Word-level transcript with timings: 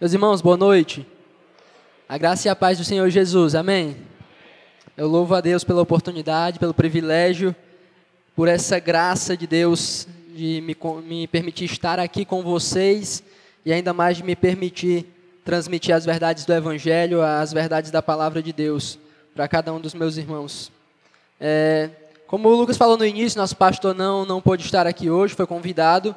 Meus 0.00 0.14
irmãos, 0.14 0.40
boa 0.40 0.56
noite. 0.56 1.06
A 2.08 2.16
graça 2.16 2.48
e 2.48 2.50
a 2.50 2.56
paz 2.56 2.78
do 2.78 2.84
Senhor 2.84 3.10
Jesus, 3.10 3.54
amém? 3.54 3.98
Eu 4.96 5.06
louvo 5.06 5.34
a 5.34 5.42
Deus 5.42 5.62
pela 5.62 5.82
oportunidade, 5.82 6.58
pelo 6.58 6.72
privilégio, 6.72 7.54
por 8.34 8.48
essa 8.48 8.78
graça 8.78 9.36
de 9.36 9.46
Deus 9.46 10.08
de 10.34 10.62
me, 10.62 10.74
me 11.02 11.26
permitir 11.26 11.66
estar 11.66 12.00
aqui 12.00 12.24
com 12.24 12.42
vocês 12.42 13.22
e 13.62 13.74
ainda 13.74 13.92
mais 13.92 14.16
de 14.16 14.22
me 14.22 14.34
permitir 14.34 15.04
transmitir 15.44 15.94
as 15.94 16.06
verdades 16.06 16.46
do 16.46 16.54
Evangelho, 16.54 17.20
as 17.20 17.52
verdades 17.52 17.90
da 17.90 18.00
palavra 18.00 18.42
de 18.42 18.54
Deus 18.54 18.98
para 19.34 19.46
cada 19.48 19.70
um 19.70 19.78
dos 19.78 19.92
meus 19.92 20.16
irmãos. 20.16 20.72
É, 21.38 21.90
como 22.26 22.48
o 22.48 22.56
Lucas 22.56 22.78
falou 22.78 22.96
no 22.96 23.04
início, 23.04 23.38
nosso 23.38 23.54
pastor 23.54 23.94
não, 23.94 24.24
não 24.24 24.40
pôde 24.40 24.64
estar 24.64 24.86
aqui 24.86 25.10
hoje, 25.10 25.34
foi 25.34 25.46
convidado 25.46 26.16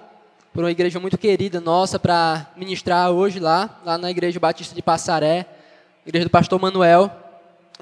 por 0.54 0.64
uma 0.64 0.72
igreja 0.72 1.00
muito 1.00 1.18
querida 1.18 1.60
nossa 1.60 1.98
para 1.98 2.46
ministrar 2.56 3.10
hoje 3.10 3.40
lá, 3.40 3.82
lá 3.84 3.98
na 3.98 4.12
Igreja 4.12 4.40
Batista 4.40 4.76
de 4.76 4.84
Passaré, 4.84 5.48
igreja 6.06 6.26
do 6.26 6.30
pastor 6.30 6.62
Manuel. 6.62 7.12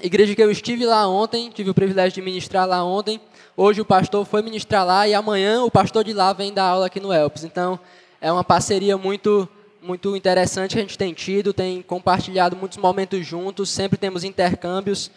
Igreja 0.02 0.34
que 0.34 0.42
eu 0.42 0.50
estive 0.50 0.86
lá 0.86 1.06
ontem, 1.06 1.50
tive 1.50 1.68
o 1.68 1.74
privilégio 1.74 2.14
de 2.14 2.22
ministrar 2.22 2.66
lá 2.66 2.82
ontem. 2.82 3.20
Hoje 3.54 3.82
o 3.82 3.84
pastor 3.84 4.24
foi 4.24 4.40
ministrar 4.40 4.86
lá 4.86 5.06
e 5.06 5.12
amanhã 5.12 5.62
o 5.62 5.70
pastor 5.70 6.02
de 6.02 6.14
lá 6.14 6.32
vem 6.32 6.50
dar 6.50 6.64
aula 6.64 6.86
aqui 6.86 6.98
no 6.98 7.12
Elpis. 7.12 7.44
Então, 7.44 7.78
é 8.18 8.32
uma 8.32 8.42
parceria 8.42 8.96
muito 8.96 9.46
muito 9.82 10.16
interessante 10.16 10.74
que 10.74 10.78
a 10.78 10.82
gente 10.82 10.96
tem 10.96 11.12
tido, 11.12 11.52
tem 11.52 11.82
compartilhado 11.82 12.56
muitos 12.56 12.78
momentos 12.78 13.26
juntos, 13.26 13.68
sempre 13.68 13.98
temos 13.98 14.24
intercâmbios. 14.24 15.10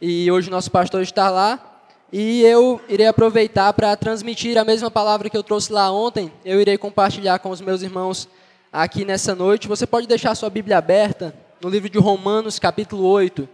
E 0.00 0.30
hoje 0.30 0.48
o 0.48 0.50
nosso 0.50 0.70
pastor 0.70 1.02
está 1.02 1.28
lá 1.28 1.71
e 2.12 2.42
eu 2.42 2.78
irei 2.90 3.06
aproveitar 3.06 3.72
para 3.72 3.96
transmitir 3.96 4.58
a 4.58 4.64
mesma 4.64 4.90
palavra 4.90 5.30
que 5.30 5.36
eu 5.36 5.42
trouxe 5.42 5.72
lá 5.72 5.90
ontem. 5.90 6.30
Eu 6.44 6.60
irei 6.60 6.76
compartilhar 6.76 7.38
com 7.38 7.48
os 7.48 7.62
meus 7.62 7.80
irmãos 7.80 8.28
aqui 8.70 9.02
nessa 9.02 9.34
noite. 9.34 9.66
Você 9.66 9.86
pode 9.86 10.06
deixar 10.06 10.34
sua 10.34 10.50
Bíblia 10.50 10.76
aberta 10.76 11.34
no 11.58 11.70
livro 11.70 11.88
de 11.88 11.98
Romanos, 11.98 12.58
capítulo 12.58 13.04
8. 13.04 13.48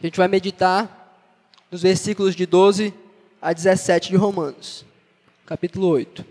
A 0.00 0.06
gente 0.06 0.16
vai 0.16 0.28
meditar 0.28 1.20
nos 1.70 1.82
versículos 1.82 2.34
de 2.34 2.46
12 2.46 2.94
a 3.40 3.52
17 3.52 4.08
de 4.08 4.16
Romanos, 4.16 4.86
capítulo 5.44 5.88
8. 5.88 6.24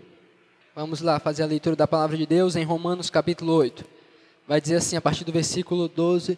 Vamos 0.74 1.00
lá 1.00 1.20
fazer 1.20 1.44
a 1.44 1.46
leitura 1.46 1.76
da 1.76 1.86
palavra 1.86 2.16
de 2.16 2.26
Deus 2.26 2.56
em 2.56 2.64
Romanos, 2.64 3.10
capítulo 3.10 3.52
8. 3.52 3.84
Vai 4.48 4.60
dizer 4.60 4.76
assim, 4.76 4.96
a 4.96 5.00
partir 5.00 5.24
do 5.24 5.30
versículo 5.30 5.86
12: 5.86 6.36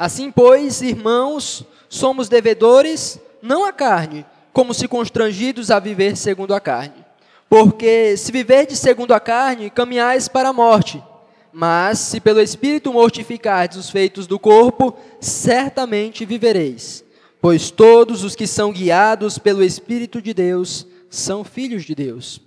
Assim, 0.00 0.30
pois, 0.30 0.80
irmãos, 0.80 1.62
somos 1.86 2.26
devedores 2.26 3.20
não 3.42 3.66
a 3.66 3.70
carne, 3.70 4.24
como 4.50 4.72
se 4.72 4.88
constrangidos 4.88 5.70
a 5.70 5.78
viver 5.78 6.16
segundo 6.16 6.54
a 6.54 6.58
carne. 6.58 7.04
Porque 7.50 8.16
se 8.16 8.32
viverdes 8.32 8.78
segundo 8.78 9.12
a 9.12 9.20
carne, 9.20 9.68
caminhais 9.68 10.26
para 10.26 10.48
a 10.48 10.52
morte. 10.54 11.04
Mas 11.52 11.98
se 11.98 12.18
pelo 12.18 12.40
Espírito 12.40 12.90
mortificardes 12.94 13.76
os 13.76 13.90
feitos 13.90 14.26
do 14.26 14.38
corpo, 14.38 14.96
certamente 15.20 16.24
vivereis. 16.24 17.04
Pois 17.38 17.70
todos 17.70 18.24
os 18.24 18.34
que 18.34 18.46
são 18.46 18.72
guiados 18.72 19.36
pelo 19.36 19.62
Espírito 19.62 20.22
de 20.22 20.32
Deus 20.32 20.86
são 21.10 21.44
filhos 21.44 21.84
de 21.84 21.94
Deus. 21.94 22.40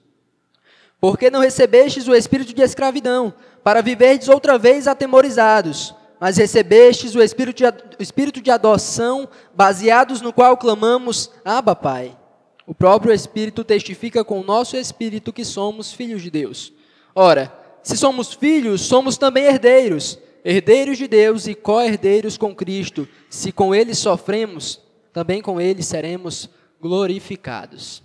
Porque 0.99 1.29
não 1.29 1.41
recebestes 1.41 2.07
o 2.07 2.15
espírito 2.15 2.51
de 2.51 2.63
escravidão, 2.63 3.31
para 3.63 3.81
viverdes 3.81 4.27
outra 4.27 4.57
vez 4.57 4.87
atemorizados, 4.87 5.93
mas 6.23 6.37
recebestes 6.37 7.15
o 7.15 7.21
espírito 7.21 7.57
de, 7.57 7.65
o 7.65 8.01
espírito 8.01 8.41
de 8.41 8.49
adoção, 8.49 9.27
baseados 9.53 10.21
no 10.21 10.31
qual 10.31 10.55
clamamos: 10.55 11.29
Abba, 11.43 11.75
Pai. 11.75 12.17
O 12.65 12.73
próprio 12.73 13.13
Espírito 13.13 13.61
testifica 13.61 14.23
com 14.23 14.39
o 14.39 14.43
nosso 14.43 14.77
espírito 14.77 15.33
que 15.33 15.43
somos 15.43 15.91
filhos 15.91 16.21
de 16.21 16.31
Deus. 16.31 16.71
Ora, 17.13 17.53
se 17.83 17.97
somos 17.97 18.33
filhos, 18.33 18.79
somos 18.79 19.17
também 19.17 19.43
herdeiros, 19.43 20.17
herdeiros 20.45 20.97
de 20.97 21.09
Deus 21.09 21.45
e 21.45 21.53
co-herdeiros 21.53 22.37
com 22.37 22.55
Cristo. 22.55 23.05
Se 23.29 23.51
com 23.51 23.75
ele 23.75 23.93
sofremos, 23.93 24.79
também 25.11 25.41
com 25.41 25.59
ele 25.59 25.83
seremos 25.83 26.49
glorificados. 26.79 28.01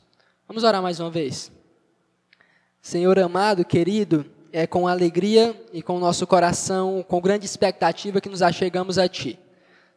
Vamos 0.48 0.64
orar 0.64 0.82
mais 0.82 0.98
uma 0.98 1.08
vez. 1.08 1.52
Senhor 2.82 3.16
amado, 3.20 3.64
querido, 3.64 4.26
é 4.52 4.66
com 4.66 4.88
alegria 4.88 5.54
e 5.72 5.82
com 5.82 5.96
o 5.96 6.00
nosso 6.00 6.26
coração, 6.26 7.04
com 7.06 7.20
grande 7.20 7.44
expectativa 7.44 8.20
que 8.20 8.28
nos 8.28 8.42
achegamos 8.42 8.98
a 8.98 9.08
Ti. 9.08 9.38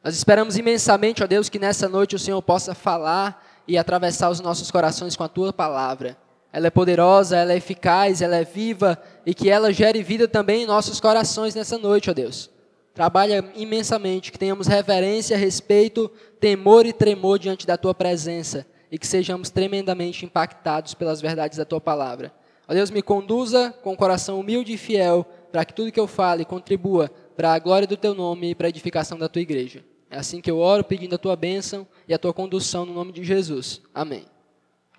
Nós 0.04 0.16
esperamos 0.16 0.58
imensamente, 0.58 1.24
ó 1.24 1.28
Deus, 1.28 1.48
que 1.48 1.60
nessa 1.60 1.88
noite 1.88 2.16
o 2.16 2.20
Senhor 2.20 2.42
possa 2.42 2.74
falar 2.74 3.46
e 3.68 3.78
atravessar 3.78 4.30
os 4.30 4.40
nossos 4.40 4.72
corações 4.72 5.16
com 5.16 5.24
a 5.24 5.30
Tua 5.30 5.54
palavra. 5.54 6.18
Ela 6.52 6.68
é 6.68 6.70
poderosa, 6.70 7.38
ela 7.38 7.54
é 7.54 7.58
eficaz, 7.58 8.22
ela 8.22 8.36
é 8.36 8.44
viva 8.44 9.02
e 9.26 9.34
que 9.34 9.50
ela 9.50 9.72
gere 9.72 10.04
vida 10.04 10.28
também 10.28 10.64
em 10.64 10.66
nossos 10.66 11.00
corações 11.00 11.56
nessa 11.56 11.78
noite, 11.78 12.10
ó 12.10 12.14
Deus. 12.14 12.50
Trabalha 12.94 13.46
imensamente, 13.56 14.32
que 14.32 14.38
tenhamos 14.38 14.68
reverência, 14.68 15.38
respeito, 15.38 16.12
temor 16.40 16.86
e 16.86 16.92
tremor 16.92 17.40
diante 17.40 17.66
da 17.66 17.78
Tua 17.78 17.94
presença 17.94 18.66
e 18.92 18.98
que 18.98 19.08
sejamos 19.08 19.50
tremendamente 19.50 20.26
impactados 20.26 20.94
pelas 20.94 21.22
verdades 21.22 21.58
da 21.58 21.64
Tua 21.64 21.80
palavra. 21.80 22.34
Ó 22.72 22.74
Deus, 22.74 22.90
me 22.90 23.02
conduza 23.02 23.76
com 23.84 23.92
um 23.92 23.96
coração 23.98 24.40
humilde 24.40 24.72
e 24.72 24.78
fiel, 24.78 25.26
para 25.52 25.66
que 25.66 25.74
tudo 25.74 25.92
que 25.92 26.00
eu 26.00 26.08
fale 26.08 26.46
contribua 26.46 27.12
para 27.36 27.52
a 27.52 27.60
glória 27.60 27.86
do 27.86 27.98
Teu 27.98 28.16
nome 28.16 28.52
e 28.52 28.56
para 28.56 28.66
a 28.66 28.70
edificação 28.70 29.20
da 29.20 29.28
Tua 29.28 29.42
igreja. 29.42 29.84
É 30.10 30.18
assim 30.18 30.40
que 30.40 30.50
eu 30.50 30.58
oro, 30.58 30.82
pedindo 30.82 31.14
a 31.14 31.18
Tua 31.18 31.36
bênção 31.36 31.86
e 32.08 32.14
a 32.14 32.18
Tua 32.18 32.34
condução 32.34 32.86
no 32.86 32.94
nome 32.94 33.12
de 33.12 33.26
Jesus. 33.26 33.82
Amém. 33.94 34.24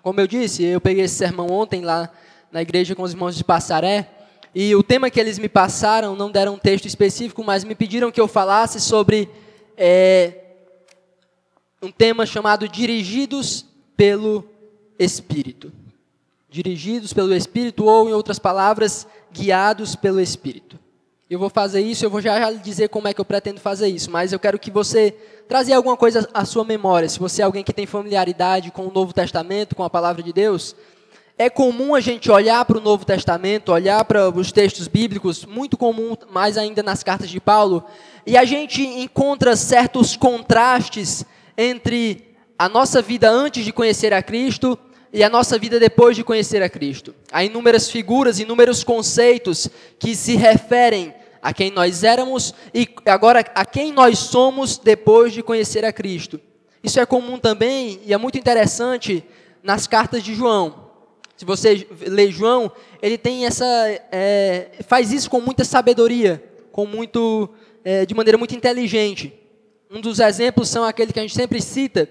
Como 0.03 0.21
eu 0.21 0.27
disse, 0.27 0.63
eu 0.63 0.79
peguei 0.79 1.05
esse 1.05 1.15
sermão 1.15 1.47
ontem 1.47 1.81
lá 1.81 2.11
na 2.51 2.61
igreja 2.61 2.93
com 2.93 3.01
os 3.01 3.13
irmãos 3.13 3.35
de 3.35 3.43
Passaré, 3.43 4.07
e 4.53 4.75
o 4.75 4.83
tema 4.83 5.09
que 5.09 5.19
eles 5.19 5.39
me 5.39 5.49
passaram, 5.49 6.15
não 6.15 6.29
deram 6.29 6.53
um 6.53 6.59
texto 6.59 6.85
específico, 6.85 7.43
mas 7.43 7.63
me 7.63 7.73
pediram 7.73 8.11
que 8.11 8.21
eu 8.21 8.27
falasse 8.27 8.79
sobre 8.79 9.27
é, 9.75 10.41
um 11.81 11.91
tema 11.91 12.23
chamado 12.27 12.69
Dirigidos 12.69 13.65
pelo 13.97 14.47
Espírito 14.99 15.73
dirigidos 16.53 17.11
pelo 17.13 17.33
Espírito, 17.33 17.83
ou, 17.85 18.07
em 18.07 18.13
outras 18.13 18.37
palavras, 18.37 19.07
guiados 19.31 19.95
pelo 19.95 20.21
Espírito. 20.21 20.77
Eu 21.27 21.39
vou 21.39 21.49
fazer 21.49 21.81
isso, 21.81 22.05
eu 22.05 22.11
vou 22.11 22.21
já, 22.21 22.39
já 22.39 22.51
dizer 22.51 22.89
como 22.89 23.07
é 23.07 23.13
que 23.13 23.19
eu 23.19 23.25
pretendo 23.25 23.59
fazer 23.59 23.87
isso, 23.87 24.11
mas 24.11 24.31
eu 24.31 24.37
quero 24.37 24.59
que 24.59 24.69
você 24.69 25.15
trazer 25.47 25.73
alguma 25.73 25.97
coisa 25.97 26.29
à 26.31 26.45
sua 26.45 26.63
memória. 26.63 27.09
Se 27.09 27.17
você 27.17 27.41
é 27.41 27.45
alguém 27.45 27.63
que 27.63 27.73
tem 27.73 27.87
familiaridade 27.87 28.69
com 28.69 28.85
o 28.85 28.91
Novo 28.91 29.11
Testamento, 29.11 29.75
com 29.75 29.83
a 29.83 29.89
palavra 29.89 30.21
de 30.21 30.31
Deus, 30.31 30.75
é 31.39 31.49
comum 31.49 31.95
a 31.95 31.99
gente 31.99 32.29
olhar 32.29 32.63
para 32.65 32.77
o 32.77 32.81
Novo 32.81 33.03
Testamento, 33.03 33.71
olhar 33.71 34.05
para 34.05 34.29
os 34.29 34.51
textos 34.51 34.87
bíblicos, 34.87 35.45
muito 35.45 35.75
comum, 35.75 36.15
mais 36.31 36.55
ainda 36.55 36.83
nas 36.83 37.01
cartas 37.01 37.31
de 37.31 37.39
Paulo, 37.39 37.83
e 38.27 38.37
a 38.37 38.45
gente 38.45 38.83
encontra 38.83 39.55
certos 39.55 40.15
contrastes 40.15 41.25
entre 41.57 42.35
a 42.59 42.69
nossa 42.69 43.01
vida 43.01 43.27
antes 43.27 43.65
de 43.65 43.73
conhecer 43.73 44.13
a 44.13 44.21
Cristo 44.21 44.77
e 45.13 45.23
a 45.23 45.29
nossa 45.29 45.59
vida 45.59 45.79
depois 45.79 46.15
de 46.15 46.23
conhecer 46.23 46.63
a 46.63 46.67
Cristo. 46.67 47.13
Há 47.31 47.43
inúmeras 47.43 47.89
figuras, 47.89 48.39
inúmeros 48.39 48.83
conceitos 48.83 49.69
que 49.99 50.15
se 50.15 50.35
referem 50.35 51.13
a 51.39 51.53
quem 51.53 51.69
nós 51.69 52.03
éramos 52.03 52.53
e 52.73 52.89
agora 53.05 53.41
a 53.53 53.63
quem 53.63 53.91
nós 53.91 54.17
somos 54.17 54.79
depois 54.79 55.31
de 55.31 55.43
conhecer 55.43 55.85
a 55.85 55.93
Cristo. 55.93 56.41
Isso 56.83 56.99
é 56.99 57.05
comum 57.05 57.37
também 57.37 57.99
e 58.05 58.11
é 58.11 58.17
muito 58.17 58.39
interessante 58.39 59.23
nas 59.61 59.85
cartas 59.85 60.23
de 60.23 60.33
João. 60.33 60.89
Se 61.37 61.45
você 61.45 61.87
lê 62.07 62.31
João, 62.31 62.71
ele 63.01 63.17
tem 63.17 63.45
essa, 63.45 63.65
é, 64.11 64.69
faz 64.87 65.11
isso 65.11 65.29
com 65.29 65.39
muita 65.39 65.63
sabedoria, 65.63 66.43
com 66.71 66.87
muito, 66.87 67.49
é, 67.83 68.05
de 68.05 68.15
maneira 68.15 68.37
muito 68.37 68.55
inteligente. 68.55 69.31
Um 69.91 70.01
dos 70.01 70.19
exemplos 70.19 70.69
são 70.69 70.83
aquele 70.83 71.13
que 71.13 71.19
a 71.19 71.21
gente 71.21 71.35
sempre 71.35 71.61
cita, 71.61 72.09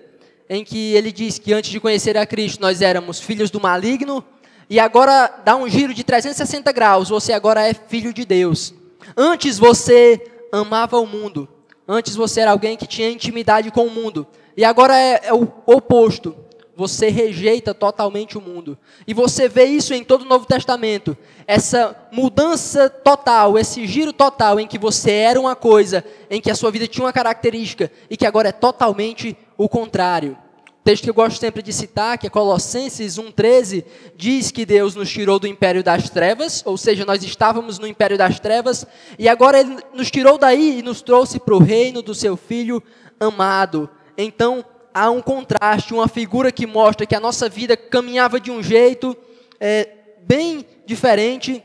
em 0.53 0.63
que 0.63 0.95
ele 0.95 1.11
diz 1.11 1.39
que 1.39 1.51
antes 1.51 1.71
de 1.71 1.81
conhecer 1.81 2.15
a 2.19 2.27
Cristo 2.27 2.61
nós 2.61 2.83
éramos 2.83 3.19
filhos 3.19 3.51
do 3.51 3.59
maligno, 3.59 4.23
e 4.69 4.79
agora 4.79 5.41
dá 5.43 5.57
um 5.57 5.67
giro 5.67 5.95
de 5.95 6.05
360 6.05 6.71
graus, 6.73 7.09
você 7.09 7.33
agora 7.33 7.67
é 7.67 7.73
filho 7.73 8.13
de 8.13 8.27
Deus. 8.27 8.75
Antes 9.17 9.59
você 9.59 10.23
amava 10.53 10.99
o 10.99 11.07
mundo, 11.07 11.49
antes 11.89 12.15
você 12.15 12.43
era 12.43 12.51
alguém 12.51 12.77
que 12.77 12.87
tinha 12.87 13.11
intimidade 13.11 13.71
com 13.71 13.87
o 13.87 13.91
mundo, 13.91 14.27
e 14.55 14.63
agora 14.63 14.95
é, 14.95 15.23
é 15.25 15.33
o 15.33 15.51
oposto. 15.65 16.37
Você 16.75 17.09
rejeita 17.09 17.75
totalmente 17.75 18.39
o 18.39 18.41
mundo. 18.41 18.79
E 19.07 19.13
você 19.13 19.47
vê 19.47 19.65
isso 19.65 19.93
em 19.93 20.03
todo 20.03 20.23
o 20.23 20.29
Novo 20.29 20.47
Testamento. 20.47 21.17
Essa 21.47 21.95
mudança 22.11 22.89
total, 22.89 23.59
esse 23.59 23.87
giro 23.87 24.11
total 24.11 24.59
em 24.59 24.67
que 24.67 24.79
você 24.79 25.11
era 25.11 25.39
uma 25.39 25.55
coisa, 25.55 26.03
em 26.31 26.41
que 26.41 26.51
a 26.51 26.55
sua 26.55 26.71
vida 26.71 26.87
tinha 26.87 27.05
uma 27.05 27.13
característica 27.13 27.93
e 28.09 28.17
que 28.17 28.25
agora 28.25 28.49
é 28.49 28.53
totalmente 28.53 29.37
o 29.63 29.69
contrário. 29.69 30.37
O 30.67 30.85
texto 30.85 31.05
que 31.05 31.11
eu 31.11 31.15
gosto 31.15 31.39
sempre 31.39 31.63
de 31.63 31.73
citar, 31.73 32.19
que 32.19 32.27
é 32.27 32.31
Colossenses 32.31 33.17
1,13, 33.17 33.85
diz 34.17 34.51
que 34.51 34.67
Deus 34.67 34.97
nos 34.97 35.09
tirou 35.09 35.39
do 35.39 35.47
império 35.47 35.85
das 35.85 36.11
trevas, 36.11 36.63
ou 36.67 36.77
seja, 36.77 37.05
nós 37.05 37.23
estávamos 37.23 37.79
no 37.79 37.87
império 37.87 38.19
das 38.19 38.41
trevas, 38.41 38.85
e 39.17 39.29
agora 39.29 39.61
Ele 39.61 39.77
nos 39.95 40.11
tirou 40.11 40.37
daí 40.37 40.81
e 40.81 40.83
nos 40.83 41.01
trouxe 41.01 41.39
para 41.39 41.55
o 41.55 41.63
reino 41.63 42.03
do 42.03 42.15
Seu 42.15 42.37
Filho 42.37 42.83
amado. 43.21 43.89
Então, 44.19 44.65
há 44.93 45.09
um 45.09 45.23
contraste, 45.23 45.95
uma 45.95 46.09
figura 46.09 46.51
que 46.51 46.67
mostra 46.67 47.07
que 47.07 47.15
a 47.15 47.21
nossa 47.21 47.49
vida 47.49 47.77
caminhava 47.77 48.41
de 48.41 48.51
um 48.51 48.61
jeito 48.61 49.17
é, 49.61 49.89
bem 50.27 50.67
diferente 50.85 51.63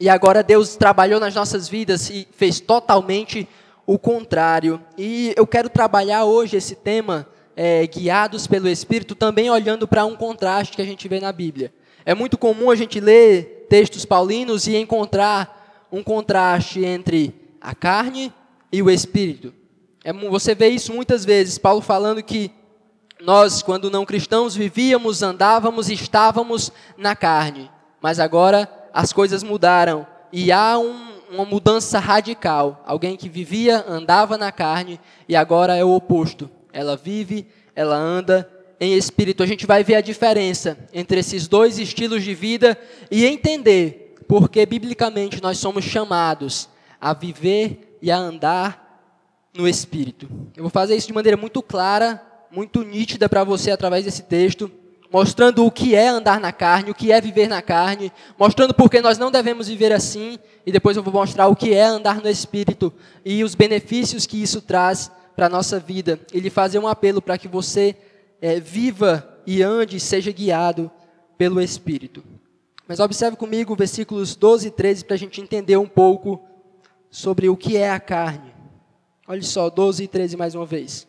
e 0.00 0.08
agora 0.08 0.42
Deus 0.42 0.76
trabalhou 0.76 1.18
nas 1.18 1.34
nossas 1.34 1.68
vidas 1.68 2.08
e 2.08 2.26
fez 2.30 2.60
totalmente 2.60 3.48
o 3.88 3.98
contrário. 3.98 4.78
E 4.98 5.32
eu 5.34 5.46
quero 5.46 5.70
trabalhar 5.70 6.26
hoje 6.26 6.58
esse 6.58 6.74
tema, 6.74 7.26
é, 7.56 7.86
guiados 7.86 8.46
pelo 8.46 8.68
Espírito, 8.68 9.14
também 9.14 9.48
olhando 9.48 9.88
para 9.88 10.04
um 10.04 10.14
contraste 10.14 10.76
que 10.76 10.82
a 10.82 10.84
gente 10.84 11.08
vê 11.08 11.18
na 11.18 11.32
Bíblia. 11.32 11.72
É 12.04 12.14
muito 12.14 12.36
comum 12.36 12.70
a 12.70 12.76
gente 12.76 13.00
ler 13.00 13.66
textos 13.70 14.04
paulinos 14.04 14.66
e 14.66 14.76
encontrar 14.76 15.88
um 15.90 16.02
contraste 16.02 16.84
entre 16.84 17.34
a 17.62 17.74
carne 17.74 18.30
e 18.70 18.82
o 18.82 18.90
Espírito. 18.90 19.54
É, 20.04 20.12
você 20.12 20.54
vê 20.54 20.68
isso 20.68 20.92
muitas 20.92 21.24
vezes, 21.24 21.56
Paulo 21.56 21.80
falando 21.80 22.22
que 22.22 22.50
nós, 23.18 23.62
quando 23.62 23.90
não 23.90 24.04
cristãos, 24.04 24.54
vivíamos, 24.54 25.22
andávamos, 25.22 25.88
estávamos 25.88 26.70
na 26.98 27.16
carne, 27.16 27.70
mas 28.02 28.20
agora 28.20 28.70
as 28.92 29.14
coisas 29.14 29.42
mudaram 29.42 30.06
e 30.30 30.52
há 30.52 30.78
um, 30.78 31.07
uma 31.30 31.44
mudança 31.44 31.98
radical. 31.98 32.82
Alguém 32.86 33.16
que 33.16 33.28
vivia, 33.28 33.84
andava 33.88 34.36
na 34.36 34.50
carne 34.52 35.00
e 35.28 35.36
agora 35.36 35.76
é 35.76 35.84
o 35.84 35.94
oposto. 35.94 36.50
Ela 36.72 36.96
vive, 36.96 37.46
ela 37.74 37.96
anda 37.96 38.48
em 38.80 38.94
espírito. 38.94 39.42
A 39.42 39.46
gente 39.46 39.66
vai 39.66 39.82
ver 39.82 39.96
a 39.96 40.00
diferença 40.00 40.78
entre 40.92 41.20
esses 41.20 41.48
dois 41.48 41.78
estilos 41.78 42.22
de 42.22 42.34
vida 42.34 42.78
e 43.10 43.26
entender 43.26 44.14
porque 44.26 44.66
biblicamente 44.66 45.42
nós 45.42 45.58
somos 45.58 45.84
chamados 45.84 46.68
a 47.00 47.14
viver 47.14 47.98
e 48.02 48.10
a 48.10 48.18
andar 48.18 48.86
no 49.56 49.66
espírito. 49.66 50.28
Eu 50.54 50.62
vou 50.62 50.70
fazer 50.70 50.94
isso 50.94 51.06
de 51.06 51.12
maneira 51.12 51.36
muito 51.36 51.62
clara, 51.62 52.22
muito 52.50 52.82
nítida 52.82 53.28
para 53.28 53.42
você 53.42 53.70
através 53.70 54.04
desse 54.04 54.22
texto 54.22 54.70
mostrando 55.10 55.64
o 55.64 55.70
que 55.70 55.94
é 55.94 56.08
andar 56.08 56.40
na 56.40 56.52
carne, 56.52 56.90
o 56.90 56.94
que 56.94 57.10
é 57.10 57.20
viver 57.20 57.48
na 57.48 57.62
carne, 57.62 58.12
mostrando 58.38 58.74
por 58.74 58.90
que 58.90 59.00
nós 59.00 59.18
não 59.18 59.30
devemos 59.30 59.68
viver 59.68 59.92
assim, 59.92 60.38
e 60.66 60.72
depois 60.72 60.96
eu 60.96 61.02
vou 61.02 61.12
mostrar 61.12 61.48
o 61.48 61.56
que 61.56 61.72
é 61.72 61.84
andar 61.84 62.20
no 62.20 62.28
Espírito 62.28 62.92
e 63.24 63.42
os 63.42 63.54
benefícios 63.54 64.26
que 64.26 64.42
isso 64.42 64.60
traz 64.60 65.10
para 65.34 65.46
a 65.46 65.50
nossa 65.50 65.78
vida. 65.78 66.20
E 66.32 66.40
lhe 66.40 66.50
fazer 66.50 66.78
um 66.78 66.86
apelo 66.86 67.22
para 67.22 67.38
que 67.38 67.48
você 67.48 67.96
é, 68.40 68.60
viva 68.60 69.40
e 69.46 69.62
ande 69.62 69.98
seja 69.98 70.30
guiado 70.30 70.90
pelo 71.38 71.60
Espírito. 71.60 72.22
Mas 72.86 73.00
observe 73.00 73.36
comigo 73.36 73.76
versículos 73.76 74.34
12 74.34 74.68
e 74.68 74.70
13 74.70 75.04
para 75.04 75.14
a 75.14 75.18
gente 75.18 75.40
entender 75.40 75.76
um 75.76 75.88
pouco 75.88 76.42
sobre 77.10 77.48
o 77.48 77.56
que 77.56 77.76
é 77.76 77.90
a 77.90 78.00
carne. 78.00 78.52
Olha 79.26 79.42
só, 79.42 79.68
12 79.70 80.04
e 80.04 80.08
13 80.08 80.36
mais 80.36 80.54
uma 80.54 80.66
vez. 80.66 81.06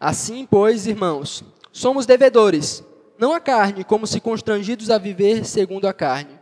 Assim, 0.00 0.46
pois, 0.50 0.86
irmãos, 0.86 1.44
Somos 1.72 2.04
devedores, 2.04 2.84
não 3.18 3.32
a 3.32 3.40
carne, 3.40 3.82
como 3.82 4.06
se 4.06 4.20
constrangidos 4.20 4.90
a 4.90 4.98
viver 4.98 5.46
segundo 5.46 5.88
a 5.88 5.92
carne. 5.92 6.38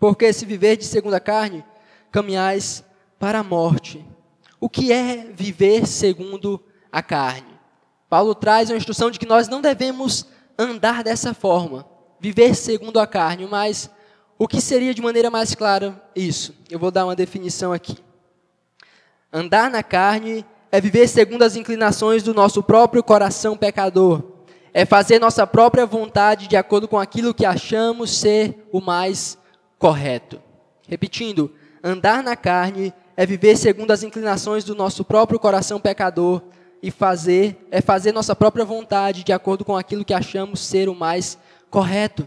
Porque 0.00 0.32
se 0.32 0.46
viver 0.46 0.76
de 0.76 0.84
segundo 0.84 1.14
a 1.14 1.20
carne, 1.20 1.62
caminhais 2.10 2.82
para 3.18 3.40
a 3.40 3.42
morte. 3.42 4.04
O 4.58 4.68
que 4.68 4.90
é 4.90 5.30
viver 5.34 5.86
segundo 5.86 6.62
a 6.90 7.02
carne? 7.02 7.58
Paulo 8.08 8.34
traz 8.34 8.70
a 8.70 8.76
instrução 8.76 9.10
de 9.10 9.18
que 9.18 9.26
nós 9.26 9.48
não 9.48 9.60
devemos 9.60 10.26
andar 10.58 11.04
dessa 11.04 11.34
forma, 11.34 11.86
viver 12.18 12.54
segundo 12.54 12.98
a 12.98 13.06
carne, 13.06 13.46
mas 13.46 13.90
o 14.38 14.48
que 14.48 14.60
seria 14.60 14.94
de 14.94 15.02
maneira 15.02 15.30
mais 15.30 15.54
clara 15.54 16.02
isso? 16.16 16.54
Eu 16.70 16.78
vou 16.78 16.90
dar 16.90 17.04
uma 17.04 17.16
definição 17.16 17.72
aqui. 17.72 17.98
Andar 19.32 19.68
na 19.68 19.82
carne 19.82 20.46
é 20.72 20.80
viver 20.80 21.06
segundo 21.08 21.42
as 21.42 21.56
inclinações 21.56 22.22
do 22.22 22.32
nosso 22.32 22.62
próprio 22.62 23.02
coração 23.02 23.56
pecador 23.56 24.33
é 24.74 24.84
fazer 24.84 25.20
nossa 25.20 25.46
própria 25.46 25.86
vontade 25.86 26.48
de 26.48 26.56
acordo 26.56 26.88
com 26.88 26.98
aquilo 26.98 27.32
que 27.32 27.46
achamos 27.46 28.18
ser 28.18 28.66
o 28.72 28.80
mais 28.80 29.38
correto. 29.78 30.42
Repetindo, 30.88 31.52
andar 31.82 32.24
na 32.24 32.34
carne 32.34 32.92
é 33.16 33.24
viver 33.24 33.56
segundo 33.56 33.92
as 33.92 34.02
inclinações 34.02 34.64
do 34.64 34.74
nosso 34.74 35.04
próprio 35.04 35.38
coração 35.38 35.78
pecador 35.80 36.42
e 36.82 36.90
fazer 36.90 37.56
é 37.70 37.80
fazer 37.80 38.12
nossa 38.12 38.34
própria 38.34 38.64
vontade 38.64 39.22
de 39.22 39.32
acordo 39.32 39.64
com 39.64 39.76
aquilo 39.76 40.04
que 40.04 40.12
achamos 40.12 40.58
ser 40.58 40.88
o 40.88 40.94
mais 40.94 41.38
correto. 41.70 42.26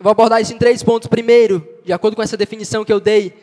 Vou 0.00 0.12
abordar 0.12 0.40
isso 0.40 0.54
em 0.54 0.58
três 0.58 0.84
pontos. 0.84 1.08
Primeiro, 1.08 1.66
de 1.84 1.92
acordo 1.92 2.14
com 2.14 2.22
essa 2.22 2.36
definição 2.36 2.84
que 2.84 2.92
eu 2.92 3.00
dei, 3.00 3.34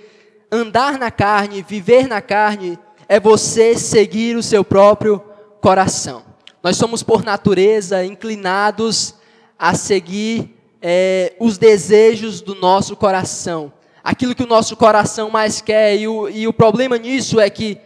andar 0.50 0.98
na 0.98 1.12
carne, 1.12 1.62
viver 1.62 2.08
na 2.08 2.22
carne, 2.22 2.80
é 3.08 3.20
você 3.20 3.78
seguir 3.78 4.38
o 4.38 4.44
seu 4.44 4.64
próprio 4.64 5.22
coração. 5.62 6.29
Nós 6.62 6.76
somos, 6.76 7.02
por 7.02 7.24
natureza, 7.24 8.04
inclinados 8.06 9.16
a 9.58 9.74
seguir 9.74 10.56
é, 10.82 11.34
os 11.40 11.58
desejos 11.58 12.42
do 12.42 12.56
nosso 12.56 12.96
coração. 12.96 13.72
Aquilo 14.04 14.36
que 14.36 14.44
o 14.44 14.48
nosso 14.48 14.76
coração 14.76 15.30
mais 15.30 15.62
quer. 15.62 15.98
E 15.98 16.08
o, 16.08 16.28
e 16.30 16.48
o 16.48 16.54
problema 16.54 16.98
nisso 16.98 17.40
é 17.40 17.50
que 17.50 17.78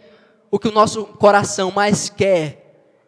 o 0.50 0.58
que 0.58 0.68
o 0.68 0.72
nosso 0.72 1.04
coração 1.04 1.70
mais 1.70 2.08
quer 2.08 2.64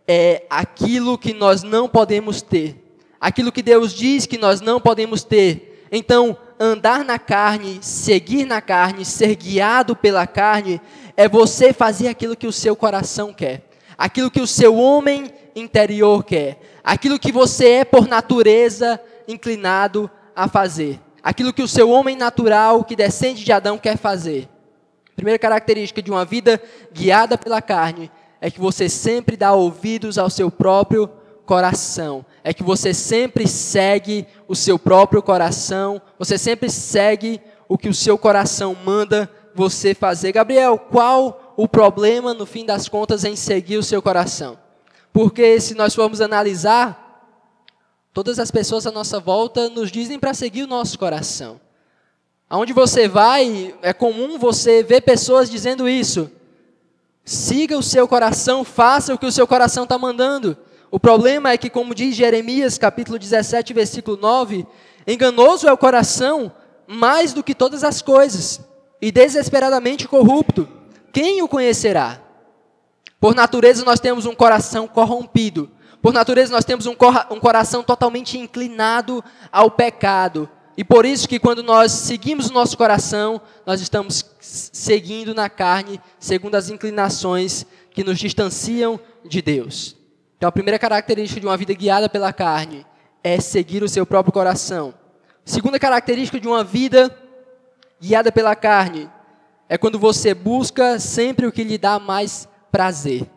é 0.06 0.44
aquilo 0.50 1.18
que 1.18 1.32
nós 1.32 1.62
não 1.62 1.88
podemos 1.88 2.42
ter. 2.42 2.82
Aquilo 3.20 3.52
que 3.52 3.62
Deus 3.62 3.92
diz 3.92 4.26
que 4.26 4.38
nós 4.38 4.60
não 4.60 4.80
podemos 4.80 5.24
ter. 5.24 5.86
Então, 5.90 6.36
andar 6.58 7.04
na 7.04 7.18
carne, 7.18 7.78
seguir 7.82 8.44
na 8.44 8.60
carne, 8.60 9.04
ser 9.04 9.34
guiado 9.36 9.96
pela 9.96 10.26
carne, 10.26 10.80
é 11.16 11.28
você 11.28 11.72
fazer 11.72 12.08
aquilo 12.08 12.36
que 12.36 12.46
o 12.46 12.52
seu 12.52 12.76
coração 12.76 13.32
quer. 13.32 13.68
Aquilo 13.96 14.30
que 14.30 14.40
o 14.40 14.46
seu 14.46 14.76
homem 14.76 15.32
interior 15.56 16.22
quer, 16.22 16.60
aquilo 16.84 17.18
que 17.18 17.32
você 17.32 17.68
é 17.68 17.84
por 17.84 18.06
natureza 18.06 19.00
inclinado 19.26 20.08
a 20.34 20.46
fazer, 20.46 21.00
aquilo 21.22 21.52
que 21.52 21.62
o 21.62 21.68
seu 21.68 21.90
homem 21.90 22.14
natural 22.14 22.84
que 22.84 22.94
descende 22.94 23.42
de 23.42 23.50
Adão 23.50 23.78
quer 23.78 23.96
fazer. 23.96 24.48
Primeira 25.16 25.38
característica 25.38 26.02
de 26.02 26.10
uma 26.10 26.26
vida 26.26 26.62
guiada 26.92 27.38
pela 27.38 27.62
carne 27.62 28.10
é 28.38 28.50
que 28.50 28.60
você 28.60 28.86
sempre 28.86 29.34
dá 29.34 29.54
ouvidos 29.54 30.18
ao 30.18 30.28
seu 30.28 30.50
próprio 30.50 31.10
coração. 31.46 32.24
É 32.44 32.52
que 32.52 32.62
você 32.62 32.92
sempre 32.92 33.48
segue 33.48 34.26
o 34.46 34.54
seu 34.54 34.78
próprio 34.78 35.22
coração, 35.22 36.02
você 36.18 36.36
sempre 36.36 36.68
segue 36.68 37.40
o 37.66 37.78
que 37.78 37.88
o 37.88 37.94
seu 37.94 38.18
coração 38.18 38.76
manda 38.84 39.30
você 39.54 39.94
fazer. 39.94 40.32
Gabriel, 40.32 40.78
qual 40.78 41.54
o 41.56 41.66
problema 41.66 42.34
no 42.34 42.44
fim 42.44 42.66
das 42.66 42.88
contas 42.88 43.24
em 43.24 43.34
seguir 43.34 43.78
o 43.78 43.82
seu 43.82 44.02
coração? 44.02 44.65
Porque 45.16 45.58
se 45.62 45.74
nós 45.74 45.94
formos 45.94 46.20
analisar, 46.20 47.40
todas 48.12 48.38
as 48.38 48.50
pessoas 48.50 48.86
à 48.86 48.90
nossa 48.90 49.18
volta 49.18 49.70
nos 49.70 49.90
dizem 49.90 50.18
para 50.18 50.34
seguir 50.34 50.64
o 50.64 50.66
nosso 50.66 50.98
coração. 50.98 51.58
Aonde 52.50 52.74
você 52.74 53.08
vai, 53.08 53.74
é 53.80 53.94
comum 53.94 54.38
você 54.38 54.82
ver 54.82 55.00
pessoas 55.00 55.48
dizendo 55.48 55.88
isso. 55.88 56.30
Siga 57.24 57.78
o 57.78 57.82
seu 57.82 58.06
coração, 58.06 58.62
faça 58.62 59.14
o 59.14 59.18
que 59.18 59.24
o 59.24 59.32
seu 59.32 59.46
coração 59.46 59.84
está 59.84 59.96
mandando. 59.96 60.54
O 60.90 61.00
problema 61.00 61.50
é 61.50 61.56
que, 61.56 61.70
como 61.70 61.94
diz 61.94 62.14
Jeremias, 62.14 62.76
capítulo 62.76 63.18
17, 63.18 63.72
versículo 63.72 64.18
9, 64.18 64.66
enganoso 65.06 65.66
é 65.66 65.72
o 65.72 65.78
coração 65.78 66.52
mais 66.86 67.32
do 67.32 67.42
que 67.42 67.54
todas 67.54 67.84
as 67.84 68.02
coisas, 68.02 68.60
e 69.00 69.10
desesperadamente 69.10 70.06
corrupto. 70.06 70.68
Quem 71.10 71.40
o 71.40 71.48
conhecerá? 71.48 72.25
Por 73.20 73.34
natureza, 73.34 73.84
nós 73.84 74.00
temos 74.00 74.26
um 74.26 74.34
coração 74.34 74.86
corrompido. 74.86 75.70
Por 76.02 76.12
natureza, 76.12 76.52
nós 76.52 76.64
temos 76.64 76.86
um, 76.86 76.94
um 77.30 77.40
coração 77.40 77.82
totalmente 77.82 78.38
inclinado 78.38 79.24
ao 79.50 79.70
pecado. 79.70 80.48
E 80.76 80.84
por 80.84 81.06
isso 81.06 81.26
que 81.26 81.38
quando 81.38 81.62
nós 81.62 81.90
seguimos 81.90 82.50
o 82.50 82.52
nosso 82.52 82.76
coração, 82.76 83.40
nós 83.64 83.80
estamos 83.80 84.24
seguindo 84.40 85.34
na 85.34 85.48
carne, 85.48 86.00
segundo 86.18 86.54
as 86.54 86.68
inclinações 86.68 87.64
que 87.90 88.04
nos 88.04 88.18
distanciam 88.18 89.00
de 89.24 89.40
Deus. 89.40 89.96
Então, 90.36 90.48
a 90.48 90.52
primeira 90.52 90.78
característica 90.78 91.40
de 91.40 91.46
uma 91.46 91.56
vida 91.56 91.72
guiada 91.72 92.10
pela 92.10 92.30
carne 92.30 92.86
é 93.24 93.40
seguir 93.40 93.82
o 93.82 93.88
seu 93.88 94.04
próprio 94.04 94.32
coração. 94.32 94.92
Segunda 95.44 95.78
característica 95.78 96.38
de 96.38 96.46
uma 96.46 96.62
vida 96.62 97.10
guiada 97.98 98.30
pela 98.30 98.54
carne 98.54 99.10
é 99.68 99.78
quando 99.78 99.98
você 99.98 100.34
busca 100.34 100.98
sempre 100.98 101.46
o 101.46 101.52
que 101.52 101.64
lhe 101.64 101.78
dá 101.78 101.98
mais 101.98 102.46
prazer. 102.70 103.28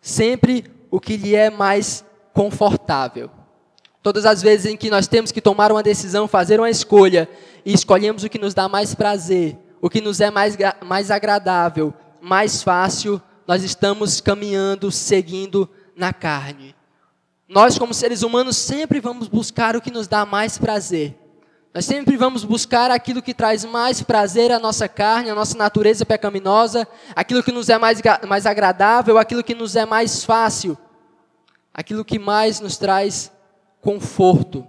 Sempre 0.00 0.64
o 0.90 1.00
que 1.00 1.16
lhe 1.16 1.34
é 1.34 1.50
mais 1.50 2.04
confortável. 2.32 3.30
Todas 4.02 4.24
as 4.24 4.40
vezes 4.40 4.72
em 4.72 4.76
que 4.76 4.90
nós 4.90 5.06
temos 5.06 5.30
que 5.30 5.40
tomar 5.40 5.70
uma 5.70 5.82
decisão, 5.82 6.26
fazer 6.26 6.58
uma 6.58 6.70
escolha, 6.70 7.28
e 7.64 7.72
escolhemos 7.74 8.24
o 8.24 8.28
que 8.28 8.38
nos 8.38 8.54
dá 8.54 8.68
mais 8.68 8.94
prazer, 8.94 9.58
o 9.80 9.90
que 9.90 10.00
nos 10.00 10.20
é 10.20 10.30
mais, 10.30 10.56
mais 10.84 11.10
agradável, 11.10 11.92
mais 12.20 12.62
fácil, 12.62 13.20
nós 13.46 13.62
estamos 13.62 14.20
caminhando, 14.20 14.90
seguindo 14.90 15.68
na 15.94 16.12
carne. 16.12 16.74
Nós, 17.48 17.76
como 17.78 17.92
seres 17.92 18.22
humanos, 18.22 18.56
sempre 18.56 19.00
vamos 19.00 19.28
buscar 19.28 19.76
o 19.76 19.80
que 19.80 19.90
nos 19.90 20.06
dá 20.06 20.24
mais 20.24 20.56
prazer. 20.56 21.18
Nós 21.72 21.84
sempre 21.84 22.16
vamos 22.16 22.42
buscar 22.42 22.90
aquilo 22.90 23.22
que 23.22 23.32
traz 23.32 23.64
mais 23.64 24.02
prazer 24.02 24.50
à 24.50 24.58
nossa 24.58 24.88
carne, 24.88 25.30
à 25.30 25.34
nossa 25.36 25.56
natureza 25.56 26.04
pecaminosa, 26.04 26.86
aquilo 27.14 27.44
que 27.44 27.52
nos 27.52 27.68
é 27.68 27.78
mais, 27.78 28.02
mais 28.26 28.44
agradável, 28.44 29.16
aquilo 29.16 29.44
que 29.44 29.54
nos 29.54 29.76
é 29.76 29.86
mais 29.86 30.24
fácil, 30.24 30.76
aquilo 31.72 32.04
que 32.04 32.18
mais 32.18 32.58
nos 32.58 32.76
traz 32.76 33.30
conforto. 33.80 34.66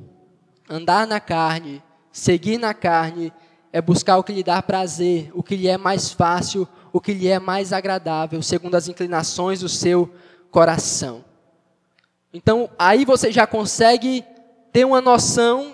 Andar 0.70 1.08
na 1.08 1.20
carne, 1.20 1.81
seguir 2.12 2.60
na 2.60 2.74
carne, 2.74 3.34
é 3.74 3.81
buscar 3.81 4.17
o 4.17 4.24
que 4.24 4.31
lhe 4.31 4.43
dá 4.43 4.62
prazer, 4.62 5.31
o 5.34 5.41
que 5.41 5.55
lhe 5.55 5.67
é 5.67 5.79
mais 5.79 6.12
fácil, 6.12 6.67
o 6.93 7.01
que 7.01 7.13
lhe 7.13 7.27
é 7.27 7.39
mais 7.39 7.74
agradável, 7.74 8.43
segundo 8.43 8.75
as 8.75 8.88
inclinações 8.88 9.62
do 9.62 9.70
seu 9.70 10.13
coração. 10.51 11.25
Então, 12.31 12.70
aí 12.77 13.05
você 13.05 13.31
já 13.31 13.48
consegue 13.48 14.24
ter 14.72 14.86
uma 14.86 15.01
noção 15.01 15.70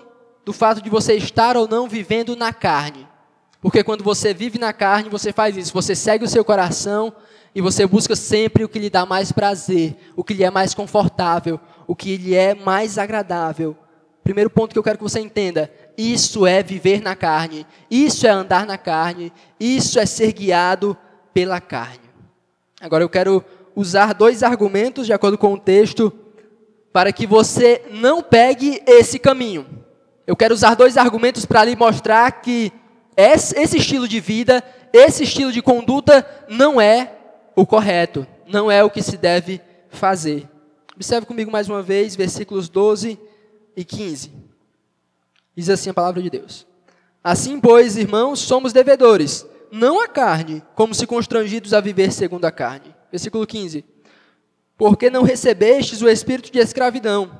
do 0.48 0.52
fato 0.54 0.80
de 0.80 0.88
você 0.88 1.12
estar 1.12 1.58
ou 1.58 1.68
não 1.68 1.86
vivendo 1.86 2.34
na 2.34 2.54
carne. 2.54 3.06
Porque 3.60 3.84
quando 3.84 4.02
você 4.02 4.32
vive 4.32 4.58
na 4.58 4.72
carne, 4.72 5.10
você 5.10 5.30
faz 5.30 5.54
isso, 5.58 5.74
você 5.74 5.94
segue 5.94 6.24
o 6.24 6.28
seu 6.28 6.42
coração 6.42 7.12
e 7.54 7.60
você 7.60 7.86
busca 7.86 8.16
sempre 8.16 8.64
o 8.64 8.68
que 8.68 8.78
lhe 8.78 8.88
dá 8.88 9.04
mais 9.04 9.30
prazer, 9.30 9.94
o 10.16 10.24
que 10.24 10.32
lhe 10.32 10.42
é 10.42 10.50
mais 10.50 10.72
confortável, 10.72 11.60
o 11.86 11.94
que 11.94 12.16
lhe 12.16 12.34
é 12.34 12.54
mais 12.54 12.96
agradável. 12.96 13.76
Primeiro 14.24 14.48
ponto 14.48 14.72
que 14.72 14.78
eu 14.78 14.82
quero 14.82 14.96
que 14.96 15.04
você 15.04 15.20
entenda: 15.20 15.70
isso 15.98 16.46
é 16.46 16.62
viver 16.62 17.02
na 17.02 17.14
carne, 17.14 17.66
isso 17.90 18.26
é 18.26 18.30
andar 18.30 18.64
na 18.64 18.78
carne, 18.78 19.30
isso 19.60 20.00
é 20.00 20.06
ser 20.06 20.32
guiado 20.32 20.96
pela 21.34 21.60
carne. 21.60 22.08
Agora 22.80 23.04
eu 23.04 23.10
quero 23.10 23.44
usar 23.76 24.14
dois 24.14 24.42
argumentos, 24.42 25.04
de 25.04 25.12
acordo 25.12 25.36
com 25.36 25.52
o 25.52 25.60
texto, 25.60 26.10
para 26.90 27.12
que 27.12 27.26
você 27.26 27.82
não 27.90 28.22
pegue 28.22 28.82
esse 28.86 29.18
caminho. 29.18 29.77
Eu 30.28 30.36
quero 30.36 30.52
usar 30.52 30.74
dois 30.74 30.98
argumentos 30.98 31.46
para 31.46 31.64
lhe 31.64 31.74
mostrar 31.74 32.30
que 32.42 32.70
esse 33.16 33.78
estilo 33.78 34.06
de 34.06 34.20
vida, 34.20 34.62
esse 34.92 35.24
estilo 35.24 35.50
de 35.50 35.62
conduta 35.62 36.44
não 36.50 36.78
é 36.78 37.14
o 37.56 37.64
correto, 37.64 38.26
não 38.46 38.70
é 38.70 38.84
o 38.84 38.90
que 38.90 39.00
se 39.00 39.16
deve 39.16 39.58
fazer. 39.88 40.46
Observe 40.94 41.26
comigo 41.26 41.50
mais 41.50 41.66
uma 41.66 41.82
vez, 41.82 42.14
versículos 42.14 42.68
12 42.68 43.18
e 43.74 43.82
15. 43.86 44.30
Diz 45.56 45.70
assim 45.70 45.88
a 45.88 45.94
palavra 45.94 46.20
de 46.20 46.28
Deus: 46.28 46.66
Assim, 47.24 47.58
pois, 47.58 47.96
irmãos, 47.96 48.38
somos 48.38 48.70
devedores, 48.70 49.46
não 49.72 49.98
a 49.98 50.06
carne, 50.06 50.62
como 50.74 50.94
se 50.94 51.06
constrangidos 51.06 51.72
a 51.72 51.80
viver 51.80 52.12
segundo 52.12 52.44
a 52.44 52.52
carne. 52.52 52.94
Versículo 53.10 53.46
15. 53.46 53.82
Porque 54.76 55.08
não 55.08 55.22
recebestes 55.22 56.02
o 56.02 56.08
espírito 56.08 56.52
de 56.52 56.58
escravidão, 56.58 57.30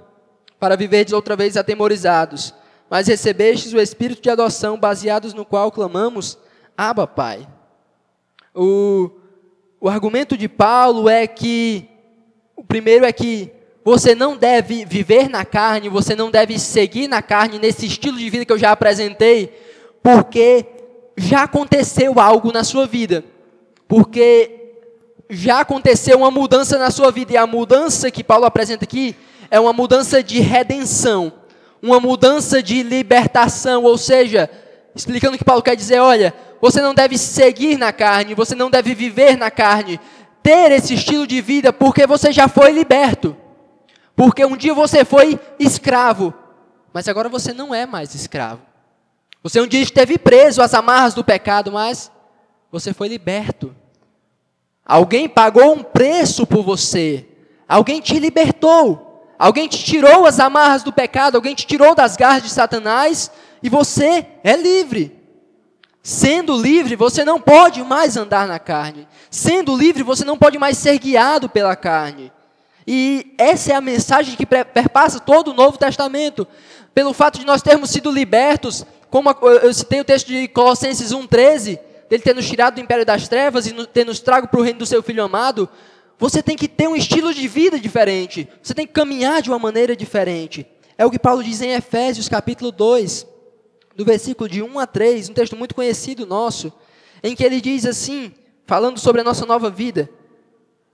para 0.59 0.75
viverdes 0.75 1.13
outra 1.13 1.37
vez 1.37 1.55
atemorizados, 1.55 2.55
mas 2.91 3.07
recebestes 3.07 3.73
o 3.73 3.81
espírito 3.81 4.23
de 4.23 4.31
adoção, 4.31 4.79
baseados 4.79 5.35
no 5.35 5.45
qual 5.45 5.71
clamamos, 5.71 6.39
Abba, 6.77 7.07
Pai. 7.07 7.47
O, 8.55 9.11
o 9.81 9.89
argumento 9.89 10.37
de 10.37 10.49
Paulo 10.49 11.09
é 11.09 11.27
que, 11.27 11.89
o 12.57 12.65
primeiro 12.65 13.05
é 13.05 13.13
que 13.13 13.53
você 13.85 14.15
não 14.15 14.37
deve 14.37 14.85
viver 14.85 15.29
na 15.29 15.45
carne, 15.45 15.89
você 15.89 16.15
não 16.15 16.31
deve 16.31 16.59
seguir 16.59 17.09
na 17.09 17.23
carne 17.23 17.59
nesse 17.59 17.87
estilo 17.87 18.19
de 18.19 18.29
vida 18.29 18.45
que 18.45 18.53
eu 18.53 18.59
já 18.59 18.73
apresentei, 18.73 19.53
porque 20.03 20.67
já 21.17 21.45
aconteceu 21.45 22.19
algo 22.21 22.53
na 22.53 22.65
sua 22.65 22.87
vida. 22.87 23.25
Porque 23.87 24.59
já 25.31 25.61
aconteceu 25.61 26.19
uma 26.19 26.31
mudança 26.31 26.79
na 26.79 26.91
sua 26.91 27.11
vida, 27.11 27.33
e 27.33 27.37
a 27.37 27.47
mudança 27.47 28.11
que 28.11 28.25
Paulo 28.25 28.45
apresenta 28.45 28.85
aqui 28.85 29.17
é 29.51 29.59
uma 29.59 29.73
mudança 29.73 30.23
de 30.23 30.41
redenção, 30.41 31.33
uma 31.83 32.01
mudança 32.01 32.63
de 32.63 32.83
libertação, 32.83 33.85
ou 33.85 33.97
seja, 33.97 34.51
explicando 34.95 35.35
o 35.35 35.39
que 35.39 35.45
Paulo 35.45 35.63
quer 35.63 35.77
dizer, 35.77 36.01
olha, 36.01 36.35
você 36.61 36.81
não 36.81 36.95
deve 36.95 37.17
seguir 37.17 37.77
na 37.77 37.93
carne, 37.93 38.35
você 38.35 38.55
não 38.55 38.71
deve 38.71 38.95
viver 38.95 39.37
na 39.37 39.51
carne, 39.51 40.01
ter 40.43 40.73
esse 40.73 40.95
estilo 40.95 41.27
de 41.27 41.41
vida, 41.41 41.73
porque 41.73 42.07
você 42.07 42.33
já 42.33 42.49
foi 42.49 42.73
liberto. 42.73 43.37
Porque 44.17 44.45
um 44.45 44.57
dia 44.57 44.75
você 44.75 45.05
foi 45.05 45.39
escravo, 45.59 46.35
mas 46.93 47.07
agora 47.07 47.29
você 47.29 47.53
não 47.53 47.75
é 47.75 47.87
mais 47.87 48.15
escravo. 48.15 48.63
Você 49.43 49.61
um 49.61 49.67
dia 49.67 49.81
esteve 49.81 50.19
preso 50.19 50.61
às 50.61 50.75
amarras 50.75 51.15
do 51.15 51.25
pecado, 51.25 51.71
mas 51.71 52.11
você 52.73 52.93
foi 52.93 53.09
liberto. 53.09 53.75
Alguém 54.85 55.29
pagou 55.29 55.73
um 55.73 55.83
preço 55.83 56.47
por 56.47 56.65
você. 56.65 57.29
Alguém 57.69 58.01
te 58.01 58.19
libertou. 58.19 59.08
Alguém 59.39 59.69
te 59.69 59.85
tirou 59.85 60.27
as 60.27 60.41
amarras 60.41 60.83
do 60.83 60.93
pecado. 60.93 61.37
Alguém 61.37 61.55
te 61.55 61.67
tirou 61.67 61.95
das 61.95 62.17
garras 62.17 62.43
de 62.43 62.51
Satanás. 62.51 63.31
E 63.63 63.69
você 63.69 64.27
é 64.43 64.57
livre. 64.57 65.17
Sendo 66.03 66.57
livre, 66.57 66.97
você 66.97 67.25
não 67.25 67.41
pode 67.41 67.83
mais 67.83 68.17
andar 68.17 68.49
na 68.49 68.59
carne. 68.59 69.07
Sendo 69.31 69.77
livre, 69.77 70.03
você 70.03 70.25
não 70.25 70.39
pode 70.39 70.59
mais 70.59 70.79
ser 70.79 70.99
guiado 70.99 71.49
pela 71.49 71.77
carne. 71.77 72.33
E 72.87 73.35
essa 73.37 73.73
é 73.73 73.75
a 73.77 73.81
mensagem 73.81 74.35
que 74.35 74.47
perpassa 74.47 75.21
todo 75.21 75.51
o 75.51 75.55
Novo 75.55 75.77
Testamento. 75.77 76.47
Pelo 76.95 77.13
fato 77.13 77.39
de 77.39 77.45
nós 77.45 77.61
termos 77.61 77.91
sido 77.91 78.11
libertos, 78.11 78.87
como 79.11 79.31
eu 79.63 79.73
citei 79.75 80.01
o 80.01 80.05
texto 80.05 80.29
de 80.29 80.49
Colossenses 80.49 81.13
1,13, 81.13 81.79
dele 82.09 82.23
ter 82.23 82.35
nos 82.35 82.49
tirado 82.49 82.77
do 82.77 82.81
império 82.81 83.05
das 83.05 83.29
trevas 83.29 83.67
e 83.67 83.87
ter 83.89 84.07
nos 84.07 84.21
trago 84.21 84.49
para 84.49 84.59
o 84.59 84.63
reino 84.63 84.79
do 84.79 84.87
seu 84.87 85.03
filho 85.03 85.23
amado, 85.23 85.69
você 86.19 86.43
tem 86.43 86.57
que 86.57 86.67
ter 86.67 86.89
um 86.89 86.97
estilo 86.97 87.33
de 87.33 87.47
vida 87.47 87.79
diferente. 87.79 88.49
Você 88.63 88.75
tem 88.75 88.87
que 88.87 88.93
caminhar 88.93 89.41
de 89.41 89.51
uma 89.51 89.59
maneira 89.59 89.95
diferente. 89.95 90.67
É 90.97 91.07
o 91.07 91.11
que 91.11 91.19
Paulo 91.19 91.45
diz 91.45 91.63
em 91.63 91.73
Efésios 91.73 92.29
capítulo 92.29 92.73
2, 92.73 93.27
do 93.95 94.05
versículo 94.05 94.49
de 94.49 94.63
1 94.63 94.79
a 94.79 94.87
3, 94.87 95.29
um 95.29 95.35
texto 95.35 95.57
muito 95.57 95.75
conhecido 95.75 96.27
nosso, 96.27 96.73
em 97.23 97.37
que 97.37 97.45
ele 97.45 97.61
diz 97.61 97.87
assim, 97.87 98.33
falando 98.67 98.99
sobre 98.99 99.21
a 99.21 99.25
nossa 99.25 99.47
nova 99.47 99.71
vida: 99.71 100.11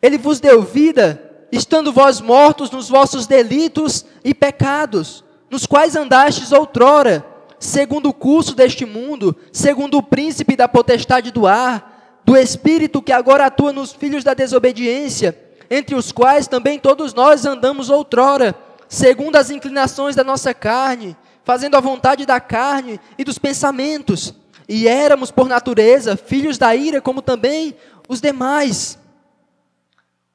Ele 0.02 0.19
vos 0.19 0.40
deu 0.40 0.62
vida, 0.62 1.47
estando 1.50 1.93
vós 1.93 2.21
mortos 2.21 2.71
nos 2.71 2.90
vossos 2.90 3.26
delitos 3.26 4.04
e 4.23 4.35
pecados, 4.35 5.25
nos 5.50 5.64
quais 5.64 5.97
andastes 5.97 6.52
outrora 6.52 7.26
segundo 7.59 8.11
o 8.11 8.12
curso 8.12 8.54
deste 8.54 8.85
mundo, 8.85 9.35
segundo 9.50 9.97
o 9.97 10.02
príncipe 10.02 10.54
da 10.54 10.69
potestade 10.69 11.31
do 11.31 11.47
ar, 11.47 11.94
do 12.25 12.37
espírito 12.37 13.02
que 13.02 13.12
agora 13.12 13.47
atua 13.47 13.73
nos 13.73 13.93
filhos 13.93 14.25
da 14.25 14.35
desobediência, 14.35 15.38
entre 15.71 15.95
os 15.95 16.12
quais 16.12 16.47
também 16.47 16.78
todos 16.78 17.12
nós 17.12 17.45
andamos 17.45 17.90
outrora, 17.90 18.54
segundo 18.88 19.37
as 19.37 19.50
inclinações 19.50 20.16
da 20.16 20.25
nossa 20.25 20.54
carne, 20.54 21.16
fazendo 21.43 21.76
a 21.76 21.81
vontade 21.81 22.25
da 22.25 22.40
carne 22.40 22.99
e 23.19 23.25
dos 23.25 23.38
pensamentos, 23.38 24.35
e 24.69 24.88
éramos 24.88 25.31
por 25.31 25.47
natureza 25.47 26.16
filhos 26.16 26.57
da 26.57 26.75
ira, 26.75 27.00
como 27.00 27.21
também 27.21 27.76
os 28.09 28.21
demais. 28.21 28.99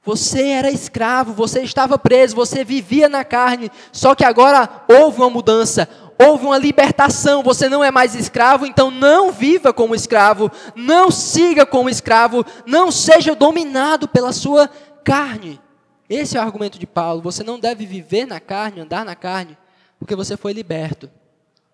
Você 0.04 0.48
era 0.48 0.72
escravo, 0.72 1.34
você 1.34 1.62
estava 1.62 1.98
preso, 1.98 2.36
você 2.36 2.64
vivia 2.64 3.10
na 3.10 3.24
carne, 3.24 3.72
só 3.92 4.16
que 4.16 4.24
agora 4.24 4.70
houve 4.88 5.20
uma 5.20 5.30
mudança, 5.30 5.90
houve 6.22 6.46
uma 6.46 6.58
libertação, 6.58 7.42
você 7.42 7.70
não 7.70 7.82
é 7.82 7.90
mais 7.90 8.14
escravo, 8.14 8.66
então 8.66 8.92
não 8.92 9.32
viva 9.32 9.72
como 9.72 9.96
escravo, 9.96 10.52
não 10.76 11.10
siga 11.10 11.66
como 11.66 11.90
escravo, 11.90 12.46
não 12.66 12.92
seja 12.92 13.34
dominado 13.34 14.06
pela 14.06 14.34
sua 14.34 14.68
carne. 15.04 15.62
Esse 16.10 16.36
é 16.36 16.40
o 16.40 16.44
argumento 16.44 16.78
de 16.78 16.86
Paulo. 16.86 17.22
Você 17.22 17.42
não 17.42 17.58
deve 17.58 17.86
viver 17.86 18.26
na 18.26 18.40
carne, 18.40 18.82
andar 18.82 19.06
na 19.06 19.16
carne, 19.16 19.58
porque 19.98 20.16
você 20.16 20.36
foi 20.36 20.52
liberto. 20.52 21.10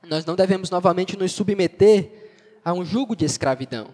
Nós 0.03 0.25
não 0.25 0.35
devemos 0.35 0.69
novamente 0.69 1.17
nos 1.17 1.31
submeter 1.31 2.31
a 2.63 2.71
um 2.71 2.85
jugo 2.85 3.15
de 3.15 3.25
escravidão. 3.25 3.87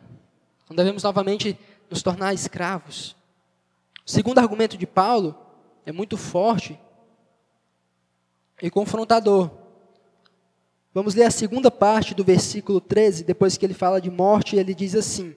Não 0.70 0.75
devemos 0.75 1.03
novamente 1.03 1.58
nos 1.89 2.03
tornar 2.03 2.34
escravos. 2.34 3.15
O 4.05 4.12
segundo 4.12 4.39
argumento 4.39 4.77
de 4.77 4.86
Paulo 4.86 5.38
é 5.86 5.91
muito 5.93 6.17
forte 6.17 6.77
e 8.62 8.70
confrontador. 8.70 9.61
Vamos 10.94 11.16
ler 11.16 11.24
a 11.24 11.32
segunda 11.32 11.72
parte 11.72 12.14
do 12.14 12.24
versículo 12.24 12.82
13, 12.82 13.24
depois 13.24 13.56
que 13.56 13.66
ele 13.66 13.74
fala 13.74 14.02
de 14.02 14.12
morte, 14.12 14.58
ele 14.58 14.74
diz 14.74 14.94
assim: 14.94 15.34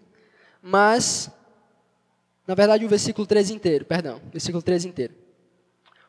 Mas, 0.61 1.31
na 2.47 2.57
verdade, 2.57 2.85
o 2.85 2.89
versículo 2.89 3.25
13 3.25 3.55
inteiro, 3.55 3.85
perdão, 3.85 4.21
versículo 4.33 4.63
13 4.63 4.89
inteiro. 4.89 5.15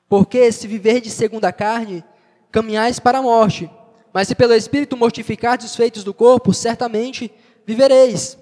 Porque 0.09 0.51
se 0.51 0.67
viver 0.67 0.99
de 0.99 1.11
segunda 1.11 1.51
carne, 1.51 2.03
caminhais 2.51 2.99
para 2.99 3.19
a 3.19 3.21
morte, 3.21 3.69
mas 4.11 4.27
se 4.27 4.33
pelo 4.33 4.53
Espírito 4.53 4.97
mortificardes 4.97 5.69
os 5.69 5.75
feitos 5.75 6.03
do 6.03 6.13
corpo, 6.13 6.53
certamente 6.53 7.31
vivereis. 7.65 8.37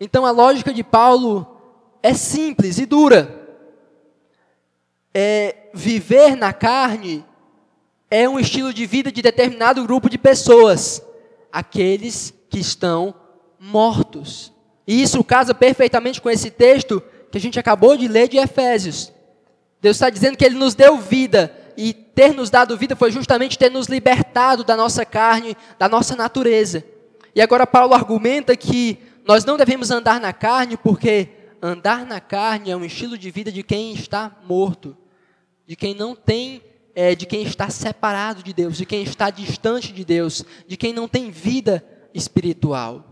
Então 0.00 0.26
a 0.26 0.30
lógica 0.30 0.72
de 0.72 0.82
Paulo 0.82 1.46
é 2.02 2.14
simples 2.14 2.78
e 2.78 2.86
dura. 2.86 3.38
É, 5.12 5.68
viver 5.74 6.36
na 6.36 6.52
carne 6.52 7.24
é 8.10 8.28
um 8.28 8.38
estilo 8.38 8.74
de 8.74 8.84
vida 8.86 9.12
de 9.12 9.22
determinado 9.22 9.84
grupo 9.84 10.10
de 10.10 10.18
pessoas, 10.18 11.02
aqueles 11.52 12.34
que 12.48 12.58
estão 12.58 13.14
mortos. 13.58 14.52
E 14.86 15.00
isso 15.00 15.22
casa 15.22 15.54
perfeitamente 15.54 16.20
com 16.20 16.28
esse 16.28 16.50
texto 16.50 17.02
que 17.30 17.38
a 17.38 17.40
gente 17.40 17.58
acabou 17.58 17.96
de 17.96 18.08
ler 18.08 18.28
de 18.28 18.38
Efésios. 18.38 19.12
Deus 19.80 19.96
está 19.96 20.10
dizendo 20.10 20.36
que 20.36 20.44
Ele 20.44 20.56
nos 20.56 20.74
deu 20.74 20.98
vida, 20.98 21.56
e 21.76 21.94
ter 21.94 22.34
nos 22.34 22.50
dado 22.50 22.76
vida 22.76 22.94
foi 22.94 23.10
justamente 23.10 23.56
ter 23.56 23.70
nos 23.70 23.86
libertado 23.86 24.62
da 24.62 24.76
nossa 24.76 25.02
carne, 25.02 25.56
da 25.78 25.88
nossa 25.88 26.14
natureza. 26.14 26.84
E 27.34 27.40
agora 27.40 27.66
Paulo 27.66 27.94
argumenta 27.94 28.54
que 28.54 28.98
nós 29.24 29.46
não 29.46 29.56
devemos 29.56 29.90
andar 29.90 30.20
na 30.20 30.30
carne, 30.30 30.76
porque 30.76 31.28
andar 31.62 32.04
na 32.04 32.20
carne 32.20 32.70
é 32.70 32.76
um 32.76 32.84
estilo 32.84 33.16
de 33.16 33.30
vida 33.30 33.50
de 33.50 33.62
quem 33.62 33.94
está 33.94 34.36
morto, 34.46 34.94
de 35.66 35.74
quem 35.74 35.94
não 35.94 36.14
tem 36.14 36.60
é, 36.94 37.14
de 37.14 37.26
quem 37.26 37.42
está 37.42 37.70
separado 37.70 38.42
de 38.42 38.52
Deus, 38.52 38.76
de 38.76 38.86
quem 38.86 39.02
está 39.02 39.30
distante 39.30 39.92
de 39.92 40.04
Deus, 40.04 40.44
de 40.66 40.76
quem 40.76 40.92
não 40.92 41.08
tem 41.08 41.30
vida 41.30 41.84
espiritual. 42.12 43.06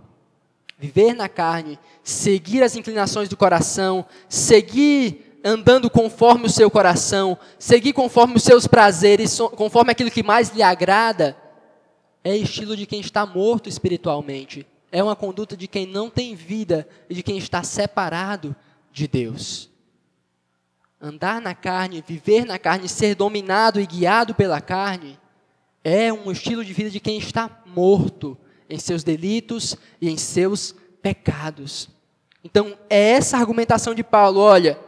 viver 0.81 1.13
na 1.13 1.29
carne, 1.29 1.77
seguir 2.05 2.63
as 2.63 2.77
inclinações 2.77 3.29
do 3.29 3.37
coração, 3.37 4.07
seguir 4.29 5.41
andando 5.45 5.91
conforme 5.91 6.47
o 6.47 6.51
seu 6.51 6.71
coração, 6.71 7.37
seguir 7.59 7.93
conforme 7.93 8.37
os 8.37 8.45
seus 8.45 8.67
prazeres, 8.69 9.37
conforme 9.57 9.91
aquilo 9.91 10.11
que 10.11 10.23
mais 10.23 10.51
lhe 10.51 10.63
agrada, 10.63 11.37
é 12.23 12.37
estilo 12.37 12.77
de 12.77 12.87
quem 12.87 13.01
está 13.01 13.27
morto 13.27 13.69
espiritualmente. 13.69 14.67
É 14.91 15.03
uma 15.03 15.17
conduta 15.17 15.57
de 15.57 15.67
quem 15.67 15.87
não 15.87 16.09
tem 16.09 16.35
vida 16.35 16.89
e 17.11 17.15
de 17.15 17.23
quem 17.23 17.39
está 17.39 17.63
separado 17.63 18.55
de 18.93 19.09
Deus. 19.09 19.71
Andar 21.01 21.41
na 21.41 21.55
carne, 21.55 22.03
viver 22.07 22.45
na 22.45 22.59
carne, 22.59 22.89
ser 22.89 23.15
dominado 23.15 23.81
e 23.81 23.87
guiado 23.87 24.35
pela 24.35 24.61
carne, 24.61 25.19
é 25.85 26.13
um 26.13 26.31
estilo 26.33 26.65
de 26.65 26.73
vida 26.73 26.91
de 26.91 26.99
quem 26.99 27.19
está 27.19 27.49
morto 27.67 28.37
em 28.69 28.79
seus 28.79 29.05
delitos 29.05 29.77
e 30.01 30.11
em 30.11 30.17
seus 30.17 30.75
pecados. 31.01 31.89
Então, 32.43 32.77
é 32.91 33.13
essa 33.13 33.37
argumentação 33.37 33.95
de 33.95 34.03
Paulo: 34.03 34.41
olha, 34.41 34.79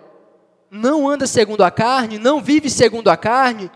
não 0.70 1.08
anda 1.08 1.28
segundo 1.28 1.62
a 1.62 1.70
carne, 1.70 2.18
não 2.18 2.42
vive 2.42 2.68
segundo 2.68 3.08
a 3.08 3.16
carne, 3.16 3.70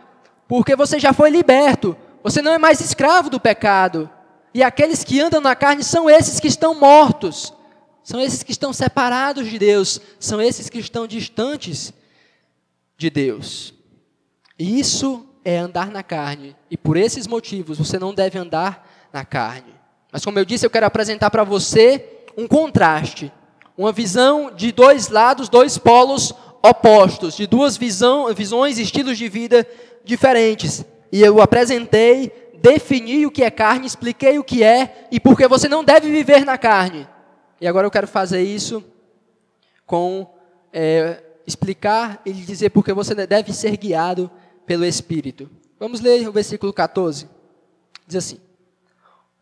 porque 0.49 0.75
você 0.75 0.99
já 0.99 1.13
foi 1.13 1.31
liberto, 1.31 1.97
você 2.23 2.43
não 2.43 2.53
é 2.53 2.59
mais 2.59 2.81
escravo 2.81 3.31
do 3.31 3.39
pecado. 3.39 4.11
E 4.53 4.63
aqueles 4.63 5.05
que 5.05 5.21
andam 5.21 5.41
na 5.41 5.55
carne 5.55 5.85
são 5.85 6.11
esses 6.11 6.39
que 6.41 6.49
estão 6.49 6.75
mortos, 6.75 7.53
são 8.03 8.21
esses 8.21 8.43
que 8.43 8.53
estão 8.53 8.73
separados 8.73 9.49
de 9.49 9.59
Deus, 9.59 10.01
são 10.19 10.41
esses 10.41 10.69
que 10.69 10.79
estão 10.79 11.07
distantes 11.07 11.93
de 12.97 13.11
Deus. 13.11 13.75
E 14.59 14.79
isso 14.79 15.27
é 15.45 15.59
andar 15.59 15.91
na 15.91 16.03
carne, 16.03 16.57
e 16.71 16.77
por 16.77 16.97
esses 16.97 17.27
motivos 17.27 17.79
você 17.79 17.99
não 17.99 18.15
deve 18.15 18.39
andar 18.39 18.89
na 19.13 19.25
carne. 19.25 19.75
Mas 20.11 20.25
como 20.25 20.39
eu 20.39 20.45
disse, 20.45 20.65
eu 20.65 20.71
quero 20.71 20.87
apresentar 20.87 21.31
para 21.31 21.45
você 21.45 22.25
um 22.37 22.47
contraste, 22.47 23.33
uma 23.77 23.93
visão 23.93 24.51
de 24.51 24.73
dois 24.73 25.09
lados, 25.09 25.49
dois 25.49 25.77
polos 25.77 26.33
opostos, 26.63 27.37
de 27.37 27.47
duas 27.47 27.77
visão, 27.77 28.33
visões, 28.33 28.79
estilos 28.79 29.19
de 29.19 29.29
vida 29.29 29.67
diferentes. 30.03 30.85
E 31.13 31.21
eu 31.21 31.43
apresentei, 31.43 32.33
defini 32.55 33.27
o 33.27 33.31
que 33.31 33.45
é 33.45 33.51
carne, 33.51 33.87
expliquei 33.87 34.39
o 34.39 34.45
que 34.45 34.63
é 34.63 35.07
e 35.11 35.21
porque 35.21 35.47
você 35.47 35.69
não 35.69 35.85
deve 35.85 36.11
viver 36.11 36.45
na 36.45 36.57
carne. 36.57 37.07
E 37.61 37.67
agora 37.67 37.87
eu 37.87 37.91
quero 37.91 38.09
fazer 38.09 38.43
isso 38.43 38.83
com 39.85 40.27
é, 40.73 41.23
explicar 41.47 42.21
e 42.25 42.33
dizer 42.33 42.71
porque 42.71 42.93
você 42.93 43.15
deve 43.15 43.53
ser 43.53 43.77
guiado 43.77 44.31
pelo 44.67 44.85
Espírito. 44.85 45.51
Vamos 45.79 46.01
ler 46.01 46.27
o 46.29 46.33
versículo 46.33 46.73
14. 46.73 47.29
Diz 48.07 48.17
assim: 48.17 48.39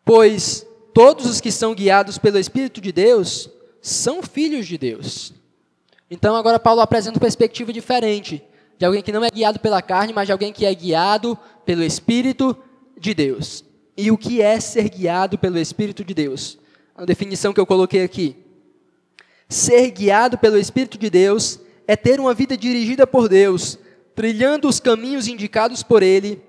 Pois 0.03 0.65
todos 0.93 1.25
os 1.25 1.41
que 1.41 1.51
são 1.51 1.73
guiados 1.73 2.17
pelo 2.17 2.37
Espírito 2.37 2.81
de 2.81 2.91
Deus 2.91 3.49
são 3.81 4.21
filhos 4.21 4.67
de 4.67 4.77
Deus. 4.77 5.33
Então 6.09 6.35
agora 6.35 6.59
Paulo 6.59 6.81
apresenta 6.81 7.15
uma 7.15 7.21
perspectiva 7.21 7.73
diferente 7.73 8.43
de 8.77 8.85
alguém 8.85 9.01
que 9.01 9.11
não 9.11 9.23
é 9.23 9.29
guiado 9.29 9.59
pela 9.59 9.81
carne, 9.81 10.13
mas 10.13 10.27
de 10.27 10.31
alguém 10.31 10.51
que 10.51 10.65
é 10.65 10.73
guiado 10.73 11.37
pelo 11.65 11.83
Espírito 11.83 12.57
de 12.99 13.13
Deus. 13.13 13.63
E 13.95 14.11
o 14.11 14.17
que 14.17 14.41
é 14.41 14.59
ser 14.59 14.89
guiado 14.89 15.37
pelo 15.37 15.57
Espírito 15.57 16.03
de 16.03 16.13
Deus? 16.13 16.57
A 16.95 17.05
definição 17.05 17.53
que 17.53 17.59
eu 17.59 17.65
coloquei 17.65 18.03
aqui. 18.03 18.35
Ser 19.47 19.91
guiado 19.91 20.37
pelo 20.37 20.57
Espírito 20.57 20.97
de 20.97 21.09
Deus 21.09 21.59
é 21.87 21.95
ter 21.95 22.19
uma 22.19 22.33
vida 22.33 22.55
dirigida 22.57 23.05
por 23.05 23.27
Deus, 23.27 23.77
trilhando 24.15 24.67
os 24.67 24.79
caminhos 24.79 25.27
indicados 25.27 25.83
por 25.83 26.03
Ele 26.03 26.41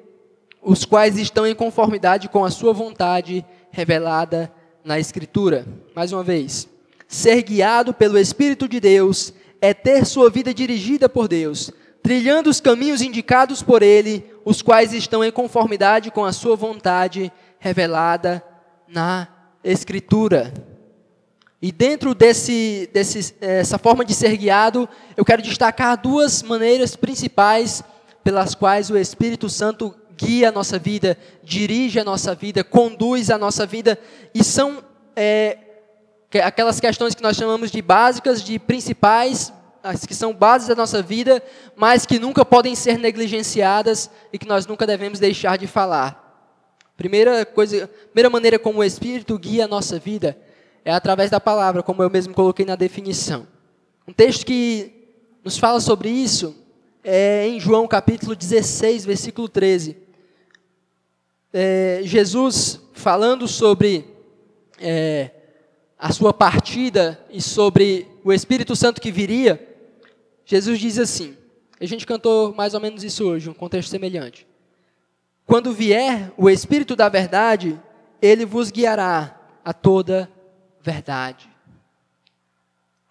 os 0.64 0.85
quais 0.85 1.19
estão 1.19 1.47
em 1.47 1.55
conformidade 1.55 2.29
com 2.29 2.45
a 2.45 2.50
sua 2.50 2.73
vontade 2.73 3.45
revelada 3.71 4.50
na 4.83 4.99
Escritura. 4.99 5.67
Mais 5.95 6.11
uma 6.11 6.25
vez, 6.25 6.67
ser 7.07 7.43
guiado 7.43 7.93
pelo 7.93 8.19
Espírito 8.19 8.67
de 8.67 8.81
Deus 8.81 9.33
é 9.61 9.75
ter 9.75 10.07
sua 10.07 10.31
vida 10.31 10.55
dirigida 10.55 11.09
por 11.09 11.29
Deus, 11.29 11.71
trilhando 12.03 12.49
os 12.49 12.61
caminhos 12.61 13.03
indicados 13.03 13.62
por 13.62 13.83
Ele, 13.83 14.25
os 14.44 14.62
quais 14.62 14.92
estão 14.94 15.23
em 15.23 15.31
conformidade 15.31 16.11
com 16.11 16.25
a 16.25 16.33
sua 16.33 16.57
vontade 16.57 17.31
revelada 17.59 18.42
na 18.88 19.29
Escritura. 19.62 20.53
E 21.64 21.72
dentro 21.72 22.14
desse, 22.14 22.90
desse, 22.92 23.35
essa 23.40 23.79
forma 23.79 24.05
de 24.05 24.14
ser 24.14 24.37
guiado, 24.37 24.87
eu 25.16 25.24
quero 25.24 25.40
destacar 25.40 25.96
duas 25.96 26.42
maneiras 26.42 26.94
principais 26.94 27.83
pelas 28.22 28.55
quais 28.55 28.90
o 28.90 28.98
Espírito 28.98 29.48
Santo 29.48 29.94
guia 30.14 30.50
a 30.50 30.53
nossa 30.53 30.79
vida, 30.79 31.16
dirige 31.42 31.98
a 31.98 32.05
nossa 32.05 32.35
vida, 32.35 32.62
conduz 32.62 33.31
a 33.31 33.38
nossa 33.38 33.64
vida, 33.64 33.98
e 34.35 34.44
são 34.44 34.85
é, 35.16 35.57
aquelas 36.42 36.81
questões 36.81 37.14
que 37.14 37.22
nós 37.22 37.35
chamamos 37.35 37.70
de 37.70 37.81
básicas, 37.81 38.42
de 38.42 38.59
principais, 38.59 39.50
as 39.83 40.05
que 40.05 40.14
são 40.14 40.35
bases 40.35 40.68
da 40.68 40.74
nossa 40.74 41.00
vida, 41.00 41.42
mas 41.74 42.05
que 42.05 42.18
nunca 42.18 42.44
podem 42.44 42.74
ser 42.74 42.98
negligenciadas 42.98 44.11
e 44.31 44.38
que 44.38 44.46
nós 44.46 44.66
nunca 44.66 44.87
devemos 44.87 45.18
deixar 45.18 45.57
de 45.57 45.66
falar. 45.66 46.44
Primeira 46.94 47.46
coisa, 47.46 47.88
primeira 48.12 48.29
maneira 48.29 48.59
como 48.59 48.81
o 48.81 48.85
Espírito 48.85 49.38
guia 49.38 49.64
a 49.64 49.68
nossa 49.68 49.98
vida 49.98 50.37
é 50.85 50.92
através 50.92 51.31
da 51.31 51.40
palavra, 51.40 51.83
como 51.83 52.03
eu 52.03 52.11
mesmo 52.11 52.35
coloquei 52.35 52.66
na 52.66 52.77
definição. 52.77 53.47
Um 54.07 54.12
texto 54.12 54.44
que 54.44 54.92
nos 55.42 55.57
fala 55.59 55.81
sobre 55.81 56.09
isso 56.09 56.55
é 57.03 57.49
em 57.49 57.59
João 57.59 57.87
capítulo 57.87 58.35
16, 58.35 59.05
versículo 59.05 59.49
13 59.49 60.05
é, 61.55 62.01
Jesus 62.03 62.81
falando 62.92 63.47
sobre 63.47 64.05
é, 64.81 65.31
a 65.97 66.12
sua 66.12 66.35
partida 66.35 67.25
e 67.31 67.40
sobre 67.40 68.09
o 68.25 68.33
Espírito 68.33 68.75
Santo 68.75 69.01
que 69.01 69.12
viria, 69.12 69.64
Jesus 70.44 70.81
diz 70.81 70.99
assim, 70.99 71.37
a 71.81 71.87
gente 71.87 72.05
cantou 72.05 72.53
mais 72.53 72.75
ou 72.75 72.81
menos 72.81 73.05
isso 73.05 73.25
hoje, 73.25 73.49
um 73.49 73.55
contexto 73.55 73.88
semelhante. 73.88 74.44
Quando 75.47 75.73
vier 75.73 76.33
o 76.37 76.51
Espírito 76.51 76.97
da 76.97 77.09
verdade, 77.09 77.81
ele 78.20 78.44
vos 78.44 78.73
guiará 78.73 79.40
a 79.64 79.73
toda 79.73 80.29
verdade. 80.85 81.49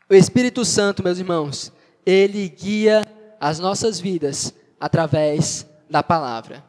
O 0.08 0.14
Espírito 0.14 0.64
Santo, 0.64 1.02
meus 1.02 1.18
irmãos, 1.18 1.74
ele 2.06 2.48
guia 2.48 3.08
as 3.40 3.58
nossas 3.58 4.00
vidas 4.00 4.54
através 4.80 5.66
da 5.90 6.04
palavra. 6.04 6.64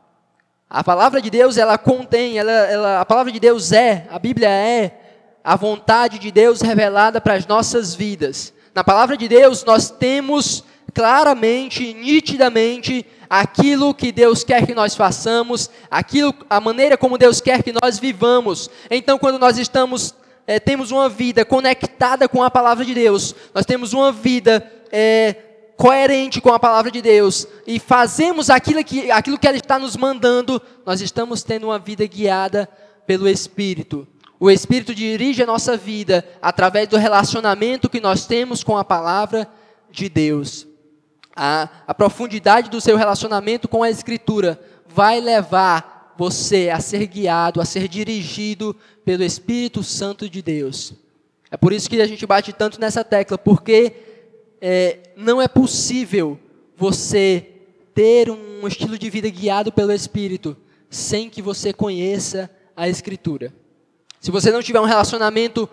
A 0.69 0.83
palavra 0.83 1.21
de 1.21 1.29
Deus, 1.29 1.59
ela 1.59 1.77
contém, 1.77 2.39
ela, 2.39 2.51
ela, 2.51 3.01
a 3.01 3.05
palavra 3.05 3.31
de 3.31 3.39
Deus 3.39 3.71
é, 3.71 4.09
a 4.11 4.19
Bíblia 4.19 4.49
é 4.49 4.99
a 5.45 5.57
vontade 5.57 6.19
de 6.19 6.31
Deus 6.31 6.63
revelada 6.63 7.21
para 7.21 7.35
as 7.35 7.47
nossas 7.47 7.95
vidas. 7.95 8.55
Na 8.75 8.83
palavra 8.83 9.15
de 9.15 9.29
Deus, 9.29 9.63
nós 9.63 9.91
temos 9.91 10.65
claramente, 10.95 11.93
nitidamente, 11.93 13.05
aquilo 13.29 13.93
que 13.93 14.11
Deus 14.11 14.43
quer 14.43 14.67
que 14.67 14.75
nós 14.75 14.95
façamos, 14.95 15.69
aquilo, 15.91 16.35
a 16.49 16.61
maneira 16.61 16.97
como 16.97 17.19
Deus 17.19 17.43
quer 17.43 17.63
que 17.63 17.75
nós 17.83 17.99
vivamos. 17.99 18.71
Então, 18.91 19.19
quando 19.19 19.39
nós 19.39 19.59
estamos, 19.59 20.15
é, 20.47 20.61
temos 20.61 20.91
uma 20.91 21.09
vida 21.09 21.45
conectada 21.45 22.29
com 22.29 22.43
a 22.43 22.51
palavra 22.51 22.85
de 22.85 22.95
Deus, 22.95 23.35
nós 23.55 23.65
temos 23.65 23.93
uma 23.93 24.13
vida 24.13 24.71
é, 24.93 25.37
coerente 25.77 26.41
com 26.41 26.53
a 26.53 26.59
palavra 26.59 26.91
de 26.91 27.03
Deus 27.03 27.47
e 27.67 27.79
fazemos 27.79 28.51
aquilo 28.51 28.85
que, 28.85 29.11
aquilo 29.11 29.39
que 29.39 29.47
ela 29.47 29.57
está 29.57 29.79
nos 29.79 29.97
mandando, 29.97 30.61
nós 30.85 31.01
estamos 31.01 31.43
tendo 31.43 31.67
uma 31.67 31.79
vida 31.79 32.07
guiada 32.07 32.69
pelo 33.07 33.29
Espírito. 33.29 34.07
O 34.39 34.51
Espírito 34.51 34.95
dirige 34.95 35.43
a 35.43 35.47
nossa 35.47 35.77
vida 35.77 36.27
através 36.43 36.89
do 36.89 36.97
relacionamento 36.97 37.89
que 37.89 38.01
nós 38.01 38.27
temos 38.27 38.63
com 38.63 38.77
a 38.77 38.85
palavra 38.85 39.49
de 39.91 40.09
Deus. 40.09 40.67
A, 41.35 41.69
a 41.87 41.95
profundidade 41.95 42.69
do 42.69 42.81
seu 42.81 42.97
relacionamento 42.97 43.69
com 43.69 43.83
a 43.83 43.91
Escritura 43.91 44.61
vai 44.87 45.21
levar 45.21 45.94
você 46.17 46.71
a 46.71 46.81
ser 46.81 47.07
guiado, 47.07 47.61
a 47.61 47.65
ser 47.65 47.89
dirigido 47.89 48.77
pelo 49.05 49.23
Espírito 49.23 49.83
Santo 49.83 50.29
de 50.29 50.43
Deus. 50.43 50.95
É 51.51 51.57
por 51.57 51.73
isso 51.73 51.89
que 51.89 52.01
a 52.01 52.07
gente 52.07 52.27
bate 52.27 52.53
tanto 52.53 52.81
nessa 52.81 53.05
tecla, 53.05 53.39
porque 53.39 53.93
é, 54.61 54.99
não 55.17 55.41
é 55.41 55.47
possível 55.47 56.39
você 56.77 57.47
ter 57.95 58.31
um 58.31 58.67
estilo 58.67 58.99
de 58.99 59.09
vida 59.09 59.29
guiado 59.29 59.71
pelo 59.71 59.93
Espírito 59.93 60.57
sem 60.91 61.29
que 61.29 61.43
você 61.43 61.73
conheça 61.73 62.51
a 62.77 62.89
Escritura. 62.89 63.53
Se 64.21 64.31
você 64.31 64.51
não 64.51 64.63
tiver 64.63 64.81
um 64.81 64.85
relacionamento 64.85 65.69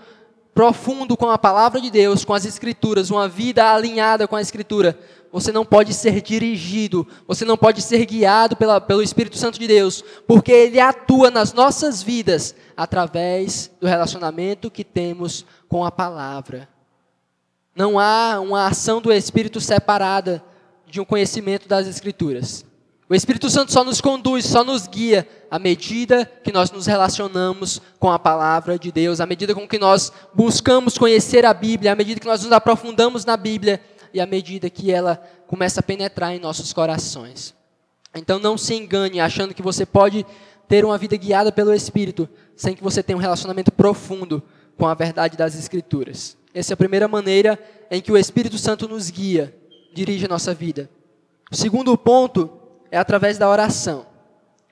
profundo 0.54 1.16
com 1.16 1.30
a 1.30 1.38
palavra 1.38 1.80
de 1.80 1.90
Deus, 1.90 2.26
com 2.26 2.34
as 2.34 2.46
Escrituras, 2.46 3.10
uma 3.10 3.28
vida 3.28 3.74
alinhada 3.74 4.28
com 4.28 4.36
a 4.36 4.42
Escritura, 4.42 4.98
você 5.32 5.52
não 5.52 5.66
pode 5.66 5.94
ser 5.94 6.22
dirigido, 6.22 7.08
você 7.26 7.46
não 7.46 7.58
pode 7.58 7.82
ser 7.82 8.06
guiado 8.06 8.56
pela, 8.56 8.82
pelo 8.82 9.02
Espírito 9.02 9.38
Santo 9.38 9.58
de 9.58 9.68
Deus, 9.68 10.04
porque 10.28 10.52
Ele 10.52 10.80
atua 10.80 11.32
nas 11.32 11.54
nossas 11.54 12.04
vidas 12.04 12.54
através 12.76 13.72
do 13.80 13.88
relacionamento 13.88 14.70
que 14.70 14.84
temos 14.84 15.46
com 15.70 15.86
a 15.86 15.92
palavra. 15.92 16.68
Não 17.76 17.98
há 17.98 18.40
uma 18.42 18.68
ação 18.68 19.02
do 19.02 19.12
Espírito 19.12 19.62
separada 19.62 20.44
de 20.86 21.00
um 21.00 21.06
conhecimento 21.06 21.68
das 21.68 21.88
Escrituras. 21.88 22.66
O 23.12 23.16
Espírito 23.16 23.50
Santo 23.50 23.74
só 23.74 23.84
nos 23.84 24.00
conduz, 24.00 24.46
só 24.46 24.64
nos 24.64 24.88
guia 24.88 25.28
à 25.50 25.60
medida 25.60 26.26
que 26.26 26.52
nós 26.52 26.72
nos 26.72 26.86
relacionamos 26.86 27.82
com 28.00 28.10
a 28.10 28.18
palavra 28.18 28.80
de 28.80 28.90
Deus, 28.90 29.20
à 29.20 29.26
medida 29.26 29.54
com 29.54 29.68
que 29.68 29.78
nós 29.78 30.14
buscamos 30.34 30.98
conhecer 30.98 31.46
a 31.46 31.54
Bíblia, 31.54 31.92
à 31.92 31.96
medida 31.96 32.22
que 32.22 32.28
nós 32.28 32.42
nos 32.42 32.54
aprofundamos 32.54 33.26
na 33.26 33.36
Bíblia 33.36 33.82
e 34.14 34.20
à 34.20 34.26
medida 34.26 34.70
que 34.70 34.92
ela 34.92 35.22
começa 35.48 35.80
a 35.80 35.84
penetrar 35.84 36.34
em 36.34 36.40
nossos 36.40 36.74
corações. 36.74 37.54
Então 38.16 38.40
não 38.40 38.58
se 38.58 38.74
engane 38.76 39.20
achando 39.20 39.54
que 39.54 39.62
você 39.62 39.86
pode 39.86 40.26
ter 40.68 40.86
uma 40.86 40.98
vida 40.98 41.16
guiada 41.18 41.52
pelo 41.52 41.74
Espírito 41.74 42.30
sem 42.56 42.76
que 42.76 42.84
você 42.84 43.02
tenha 43.02 43.18
um 43.18 43.22
relacionamento 43.22 43.72
profundo 43.72 44.44
com 44.78 44.88
a 44.88 44.94
verdade 44.94 45.38
das 45.38 45.56
Escrituras. 45.56 46.38
Essa 46.54 46.74
é 46.74 46.76
a 46.76 46.78
primeira 46.78 47.08
maneira 47.08 47.60
em 47.90 48.02
que 48.02 48.12
o 48.12 48.18
Espírito 48.18 48.58
Santo 48.58 48.88
nos 48.88 49.10
guia, 49.10 49.56
dirige 49.94 50.26
a 50.26 50.30
nossa 50.30 50.54
vida. 50.54 50.90
O 51.52 51.56
segundo 51.56 51.98
ponto 51.98 52.50
é 52.90 52.98
através 52.98 53.38
da 53.38 53.50
oração. 53.50 54.06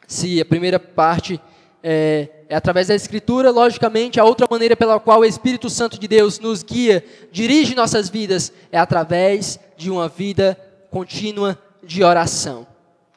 Se 0.07 0.41
a 0.41 0.45
primeira 0.45 0.79
parte 0.79 1.39
é, 1.83 2.38
é, 2.49 2.55
através 2.55 2.87
da 2.87 2.95
Escritura, 2.95 3.51
logicamente, 3.51 4.19
a 4.19 4.25
outra 4.25 4.47
maneira 4.49 4.75
pela 4.75 4.99
qual 4.99 5.19
o 5.19 5.25
Espírito 5.25 5.69
Santo 5.69 5.99
de 5.99 6.07
Deus 6.07 6.39
nos 6.39 6.63
guia, 6.63 7.05
dirige 7.31 7.75
nossas 7.75 8.09
vidas, 8.09 8.51
é 8.71 8.79
através 8.79 9.59
de 9.77 9.91
uma 9.91 10.09
vida 10.09 10.59
contínua 10.89 11.55
de 11.83 12.03
oração. 12.03 12.65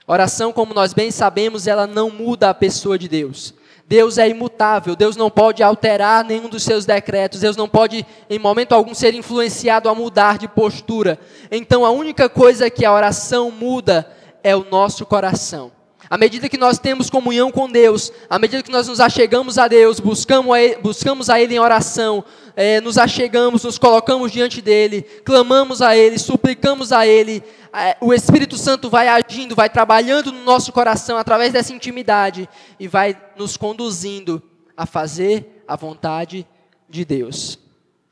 Oração, 0.07 0.53
como 0.53 0.75
nós 0.75 0.93
bem 0.93 1.11
sabemos, 1.11 1.67
ela 1.67 1.87
não 1.87 2.11
muda 2.11 2.51
a 2.51 2.55
pessoa 2.55 2.99
de 2.99 3.09
Deus. 3.09 3.55
Deus 3.89 4.19
é 4.19 4.29
imutável, 4.29 4.95
Deus 4.95 5.17
não 5.17 5.31
pode 5.31 5.63
alterar 5.63 6.25
nenhum 6.25 6.49
dos 6.49 6.63
seus 6.63 6.85
decretos, 6.85 7.41
Deus 7.41 7.57
não 7.57 7.69
pode, 7.69 8.07
em 8.29 8.39
momento 8.39 8.73
algum, 8.73 8.95
ser 8.95 9.15
influenciado 9.15 9.89
a 9.89 9.95
mudar 9.95 10.37
de 10.37 10.47
postura. 10.47 11.19
Então, 11.51 11.87
a 11.87 11.91
única 11.91 12.29
coisa 12.29 12.69
que 12.69 12.85
a 12.85 12.93
oração 12.93 13.51
muda 13.51 14.07
é 14.43 14.55
o 14.55 14.65
nosso 14.71 15.07
coração. 15.07 15.73
À 16.13 16.19
medida 16.19 16.47
que 16.47 16.59
nós 16.59 16.79
temos 16.79 17.09
comunhão 17.09 17.51
com 17.51 17.67
Deus, 17.67 18.13
à 18.29 18.39
medida 18.39 18.63
que 18.63 18.71
nós 18.71 18.87
nos 18.87 19.01
achegamos 19.01 19.57
a 19.57 19.67
Deus, 19.67 19.99
buscamos 19.99 20.55
a 20.55 20.61
Ele, 20.61 20.77
buscamos 20.77 21.31
a 21.31 21.41
ele 21.41 21.55
em 21.55 21.59
oração, 21.59 22.23
é, 22.55 22.83
nos 22.83 22.99
achegamos, 22.99 23.65
nos 23.65 23.79
colocamos 23.79 24.31
diante 24.31 24.61
dEle, 24.61 25.01
clamamos 25.25 25.81
a 25.81 25.97
Ele, 25.97 26.19
suplicamos 26.19 26.93
a 26.93 27.07
Ele, 27.07 27.43
é, 27.73 27.97
o 27.99 28.13
Espírito 28.13 28.59
Santo 28.59 28.91
vai 28.91 29.09
agindo, 29.09 29.55
vai 29.55 29.71
trabalhando 29.71 30.31
no 30.31 30.45
nosso 30.45 30.71
coração 30.71 31.17
através 31.17 31.51
dessa 31.51 31.73
intimidade 31.73 32.47
e 32.79 32.87
vai 32.87 33.17
nos 33.35 33.57
conduzindo 33.57 34.43
a 34.77 34.85
fazer 34.85 35.65
a 35.67 35.77
vontade 35.77 36.47
de 36.91 37.07
Deus. 37.07 37.59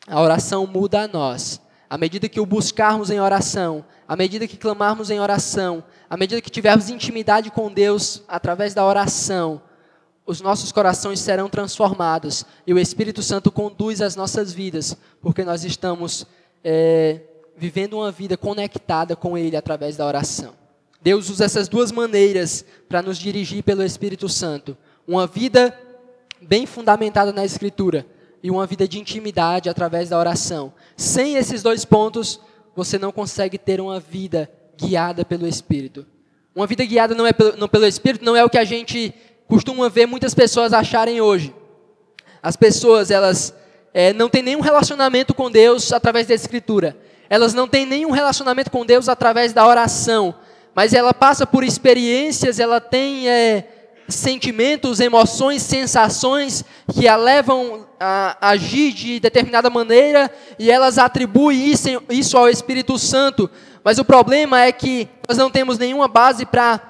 A 0.07 0.19
oração 0.23 0.67
muda 0.67 1.03
a 1.03 1.07
nós. 1.07 1.61
À 1.91 1.99
medida 1.99 2.31
que 2.31 2.41
o 2.41 2.47
buscarmos 2.47 3.11
em 3.11 3.21
oração, 3.21 3.85
à 4.11 4.16
medida 4.16 4.49
que 4.49 4.57
clamarmos 4.57 5.09
em 5.09 5.20
oração, 5.20 5.85
à 6.11 6.16
medida 6.16 6.40
que 6.40 6.51
tivermos 6.51 6.90
intimidade 6.90 7.49
com 7.49 7.73
Deus 7.73 8.25
através 8.27 8.75
da 8.75 8.85
oração, 8.85 9.62
os 10.27 10.40
nossos 10.40 10.73
corações 10.73 11.20
serão 11.20 11.49
transformados 11.49 12.44
e 12.66 12.75
o 12.75 12.79
Espírito 12.81 13.23
Santo 13.23 13.53
conduz 13.53 14.03
as 14.03 14.16
nossas 14.16 14.53
vidas, 14.53 14.96
porque 15.23 15.44
nós 15.44 15.62
estamos 15.62 16.27
é, 16.64 17.20
vivendo 17.57 17.99
uma 17.99 18.11
vida 18.11 18.37
conectada 18.37 19.14
com 19.14 19.38
Ele 19.38 19.57
através 19.57 19.96
da 19.96 20.05
oração. 20.05 20.55
Deus 21.01 21.31
usa 21.31 21.44
essas 21.44 21.68
duas 21.68 21.92
maneiras 21.92 22.64
para 22.88 23.03
nos 23.03 23.16
dirigir 23.16 23.62
pelo 23.62 23.85
Espírito 23.85 24.29
Santo: 24.29 24.77
uma 25.07 25.25
vida 25.25 25.73
bem 26.42 26.66
fundamentada 26.66 27.33
na 27.33 27.44
Escritura 27.44 28.05
e 28.42 28.51
uma 28.51 28.66
vida 28.66 28.88
de 28.88 28.99
intimidade 28.99 29.68
através 29.68 30.09
da 30.09 30.18
oração. 30.18 30.73
Sem 30.96 31.37
esses 31.37 31.62
dois 31.62 31.85
pontos, 31.85 32.40
você 32.85 32.99
não 32.99 33.12
consegue 33.12 33.59
ter 33.59 33.79
uma 33.79 34.01
vida 34.01 34.51
guiada 34.75 35.23
pelo 35.23 35.47
Espírito. 35.47 36.07
Uma 36.55 36.66
vida 36.66 36.83
guiada 36.83 37.14
não 37.14 37.27
é 37.27 37.33
pelo, 37.33 37.55
não 37.59 37.69
pelo 37.69 37.87
Espírito, 37.87 38.25
não 38.25 38.35
é 38.35 38.43
o 38.43 38.49
que 38.49 38.57
a 38.57 38.64
gente 38.64 39.12
costuma 39.47 39.90
ver 39.90 40.07
muitas 40.07 40.35
pessoas 40.35 40.73
acharem 40.73 41.21
hoje. 41.21 41.55
As 42.43 42.57
pessoas, 42.57 43.11
elas 43.11 43.55
é, 43.93 44.14
não 44.14 44.31
têm 44.31 44.43
nenhum 44.43 44.61
relacionamento 44.61 45.35
com 45.35 45.51
Deus 45.51 45.93
através 45.93 46.27
da 46.27 46.35
Escritura. 46.35 46.97
Elas 47.29 47.53
não 47.53 47.69
têm 47.69 47.85
nenhum 47.85 48.12
relacionamento 48.12 48.71
com 48.71 48.87
Deus 48.87 49.11
através 49.11 49.53
da 49.53 49.66
oração. 49.66 50.35
Mas 50.75 50.95
ela 50.95 51.12
passa 51.12 51.47
por 51.47 51.62
experiências, 51.62 52.59
ela 52.59 52.81
tem 52.81 53.29
é, 53.29 53.80
sentimentos, 54.14 55.01
emoções, 55.01 55.62
sensações 55.62 56.64
que 56.92 57.07
a 57.07 57.16
levam 57.16 57.87
a 57.99 58.37
agir 58.40 58.92
de 58.92 59.20
determinada 59.20 59.68
maneira 59.68 60.31
e 60.59 60.70
elas 60.70 60.99
atribuem 60.99 61.70
isso, 62.09 62.37
ao 62.37 62.49
Espírito 62.49 62.99
Santo. 62.99 63.51
Mas 63.85 63.99
o 63.99 64.05
problema 64.05 64.61
é 64.61 64.73
que 64.73 65.09
nós 65.29 65.37
não 65.38 65.51
temos 65.51 65.79
nenhuma 65.79 66.09
base 66.09 66.46
para 66.46 66.81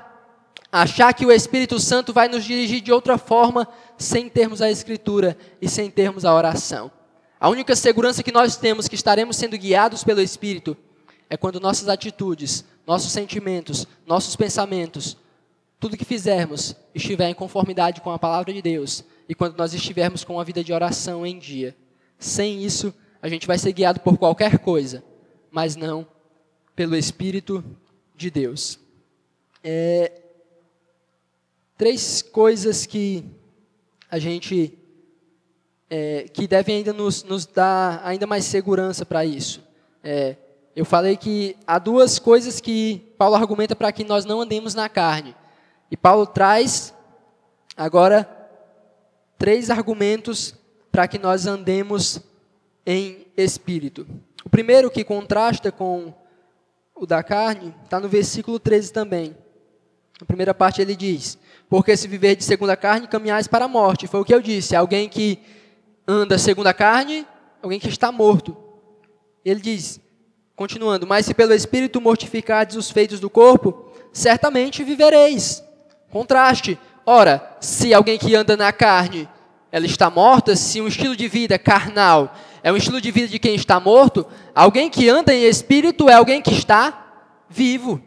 achar 0.73 1.13
que 1.13 1.27
o 1.27 1.33
Espírito 1.33 1.81
Santo 1.81 2.13
vai 2.13 2.29
nos 2.29 2.45
dirigir 2.45 2.81
de 2.81 2.93
outra 2.93 3.19
forma 3.19 3.67
sem 3.99 4.29
termos 4.29 4.63
a 4.63 4.71
Escritura 4.71 5.37
e 5.61 5.69
sem 5.69 5.91
termos 5.91 6.25
a 6.25 6.35
oração. 6.35 6.91
A 7.39 7.49
única 7.49 7.75
segurança 7.75 8.23
que 8.23 8.33
nós 8.33 8.57
temos 8.57 8.87
que 8.87 8.95
estaremos 8.95 9.37
sendo 9.37 9.57
guiados 9.57 10.05
pelo 10.05 10.21
Espírito 10.21 10.77
é 11.29 11.37
quando 11.37 11.61
nossas 11.61 11.89
atitudes, 11.89 12.65
nossos 12.87 13.13
sentimentos, 13.13 13.87
nossos 14.07 14.37
pensamentos, 14.37 15.17
tudo 15.81 15.97
que 15.97 16.05
fizermos 16.05 16.77
estiver 16.95 17.31
em 17.31 17.35
conformidade 17.35 18.03
com 18.03 18.11
a 18.11 18.19
palavra 18.19 18.53
de 18.53 18.61
Deus 18.61 19.03
e 19.27 19.35
quando 19.35 19.57
nós 19.57 19.73
estivermos 19.73 20.23
com 20.23 20.35
uma 20.35 20.45
vida 20.45 20.63
de 20.63 20.75
oração 20.75 21.27
em 21.27 21.39
dia. 21.39 21.75
Sem 22.19 22.63
isso, 22.63 22.93
a 23.23 23.29
gente 23.29 23.47
vai 23.47 23.57
ser 23.57 23.73
guiado 23.73 23.99
por 24.01 24.19
qualquer 24.19 24.59
coisa, 24.59 25.03
mas 25.51 25.77
não 25.77 26.07
pelo 26.77 26.95
Espírito 26.95 27.65
de 28.15 28.31
Deus. 28.31 28.79
É, 29.65 30.21
três 31.79 32.21
coisas 32.21 32.85
que 32.85 33.25
a 34.11 34.19
gente 34.19 34.79
é, 35.89 36.27
que 36.33 36.47
devem 36.47 36.77
ainda 36.77 36.93
nos, 36.93 37.23
nos, 37.23 37.47
dar 37.47 38.03
ainda 38.05 38.27
mais 38.27 38.45
segurança 38.45 39.07
para 39.07 39.25
isso. 39.25 39.63
É, 40.05 40.37
eu 40.77 40.85
falei 40.85 41.17
que 41.17 41.57
há 41.67 41.79
duas 41.79 42.19
coisas 42.19 42.61
que 42.61 43.13
Paulo 43.17 43.35
argumenta 43.35 43.75
para 43.75 43.91
que 43.91 44.05
nós 44.05 44.27
não 44.27 44.43
andemos 44.43 44.75
na 44.75 44.89
carne. 44.89 45.35
E 45.91 45.97
Paulo 45.97 46.27
traz 46.27 46.95
agora 47.77 48.29
três 49.37 49.71
argumentos 49.71 50.55
para 50.93 51.09
que 51.09 51.19
nós 51.19 51.47
andemos 51.47 52.21
em 52.87 53.27
espírito. 53.37 54.07
O 54.45 54.51
primeiro 54.51 54.91
que 54.91 55.05
contrasta 55.05 55.73
com 55.73 56.15
o 56.95 57.07
da 57.07 57.23
carne, 57.23 57.75
está 57.83 57.99
no 57.99 58.09
versículo 58.09 58.59
13 58.59 58.93
também. 58.93 59.35
Na 60.21 60.27
primeira 60.27 60.53
parte 60.53 60.83
ele 60.83 60.95
diz: 60.95 61.39
Porque 61.69 61.97
se 61.97 62.07
viver 62.07 62.37
de 62.37 62.45
segunda 62.45 62.77
carne, 62.77 63.09
caminhais 63.09 63.47
para 63.47 63.65
a 63.65 63.69
morte. 63.69 64.07
Foi 64.07 64.21
o 64.21 64.25
que 64.25 64.35
eu 64.35 64.43
disse. 64.43 64.77
Alguém 64.77 65.09
que 65.09 65.39
anda 66.07 66.37
segundo 66.37 66.67
a 66.67 66.75
carne, 66.75 67.27
alguém 67.63 67.81
que 67.81 67.89
está 67.89 68.13
morto. 68.13 68.55
Ele 69.43 69.61
diz, 69.61 69.99
continuando: 70.55 71.07
Mas 71.07 71.25
se 71.25 71.33
pelo 71.33 71.55
Espírito 71.55 72.01
mortificardes 72.01 72.77
os 72.77 72.91
feitos 72.91 73.19
do 73.19 73.31
corpo, 73.31 73.91
certamente 74.13 74.85
vivereis. 74.85 75.65
Contraste. 76.11 76.79
Ora, 77.07 77.57
se 77.61 77.95
alguém 77.95 78.19
que 78.19 78.35
anda 78.35 78.57
na 78.57 78.73
carne, 78.73 79.29
ela 79.73 79.87
está 79.87 80.11
morta, 80.11 80.57
se 80.57 80.81
um 80.81 80.89
estilo 80.89 81.17
de 81.17 81.29
vida 81.29 81.59
carnal 81.59 82.35
é 82.63 82.73
um 82.73 82.77
estilo 82.77 83.01
de 83.01 83.11
vida 83.11 83.29
de 83.29 83.39
quem 83.39 83.55
está 83.55 83.81
morto, 83.81 84.27
alguém 84.55 84.91
que 84.91 85.09
anda 85.09 85.35
em 85.35 85.45
espírito 85.45 86.09
é 86.09 86.15
alguém 86.15 86.43
que 86.43 86.53
está 86.53 87.07
vivo. 87.49 88.01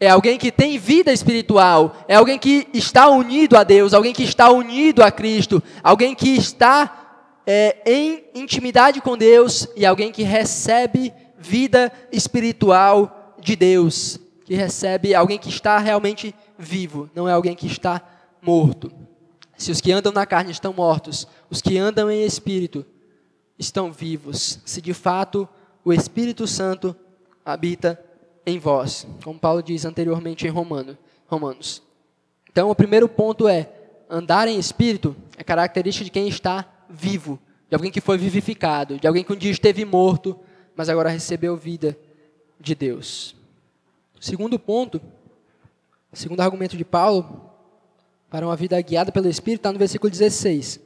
É 0.00 0.08
alguém 0.08 0.38
que 0.38 0.52
tem 0.52 0.78
vida 0.78 1.12
espiritual, 1.12 1.96
é 2.06 2.14
alguém 2.14 2.38
que 2.38 2.68
está 2.72 3.08
unido 3.08 3.56
a 3.56 3.64
Deus, 3.64 3.92
alguém 3.92 4.12
que 4.12 4.22
está 4.22 4.48
unido 4.48 5.02
a 5.02 5.10
Cristo, 5.10 5.60
alguém 5.82 6.14
que 6.14 6.36
está 6.36 7.34
é, 7.44 7.78
em 7.84 8.24
intimidade 8.32 9.00
com 9.00 9.18
Deus 9.18 9.66
e 9.74 9.84
alguém 9.84 10.12
que 10.12 10.22
recebe 10.22 11.12
vida 11.36 11.90
espiritual 12.12 13.34
de 13.40 13.56
Deus, 13.56 14.20
que 14.44 14.54
recebe 14.54 15.16
alguém 15.16 15.36
que 15.36 15.48
está 15.48 15.78
realmente 15.78 16.32
vivo, 16.58 17.08
não 17.14 17.28
é 17.28 17.32
alguém 17.32 17.54
que 17.54 17.66
está 17.66 18.02
morto. 18.42 18.90
Se 19.56 19.70
os 19.70 19.80
que 19.80 19.92
andam 19.92 20.12
na 20.12 20.26
carne 20.26 20.50
estão 20.50 20.72
mortos, 20.72 21.26
os 21.48 21.62
que 21.62 21.78
andam 21.78 22.10
em 22.10 22.24
espírito 22.24 22.84
estão 23.58 23.92
vivos, 23.92 24.60
se 24.64 24.80
de 24.80 24.92
fato 24.94 25.48
o 25.84 25.92
Espírito 25.92 26.46
Santo 26.46 26.94
habita 27.44 28.02
em 28.44 28.58
vós, 28.58 29.06
como 29.24 29.38
Paulo 29.38 29.62
diz 29.62 29.84
anteriormente 29.84 30.46
em 30.46 30.50
Romano, 30.50 30.96
Romanos. 31.26 31.82
Então, 32.50 32.70
o 32.70 32.74
primeiro 32.74 33.08
ponto 33.08 33.48
é: 33.48 33.70
andar 34.08 34.48
em 34.48 34.58
espírito 34.58 35.16
é 35.36 35.44
característica 35.44 36.04
de 36.04 36.10
quem 36.10 36.28
está 36.28 36.66
vivo, 36.88 37.38
de 37.68 37.74
alguém 37.74 37.90
que 37.90 38.00
foi 38.00 38.16
vivificado, 38.16 38.98
de 38.98 39.06
alguém 39.06 39.24
que 39.24 39.32
um 39.32 39.36
dia 39.36 39.50
esteve 39.50 39.84
morto, 39.84 40.38
mas 40.74 40.88
agora 40.88 41.10
recebeu 41.10 41.56
vida 41.56 41.98
de 42.60 42.74
Deus. 42.74 43.34
O 44.18 44.24
segundo 44.24 44.58
ponto, 44.58 45.00
o 46.12 46.16
segundo 46.16 46.40
argumento 46.40 46.76
de 46.76 46.84
Paulo 46.84 47.50
para 48.30 48.46
uma 48.46 48.56
vida 48.56 48.80
guiada 48.80 49.12
pelo 49.12 49.28
Espírito 49.28 49.60
está 49.60 49.72
no 49.72 49.78
versículo 49.78 50.10
16. 50.10 50.80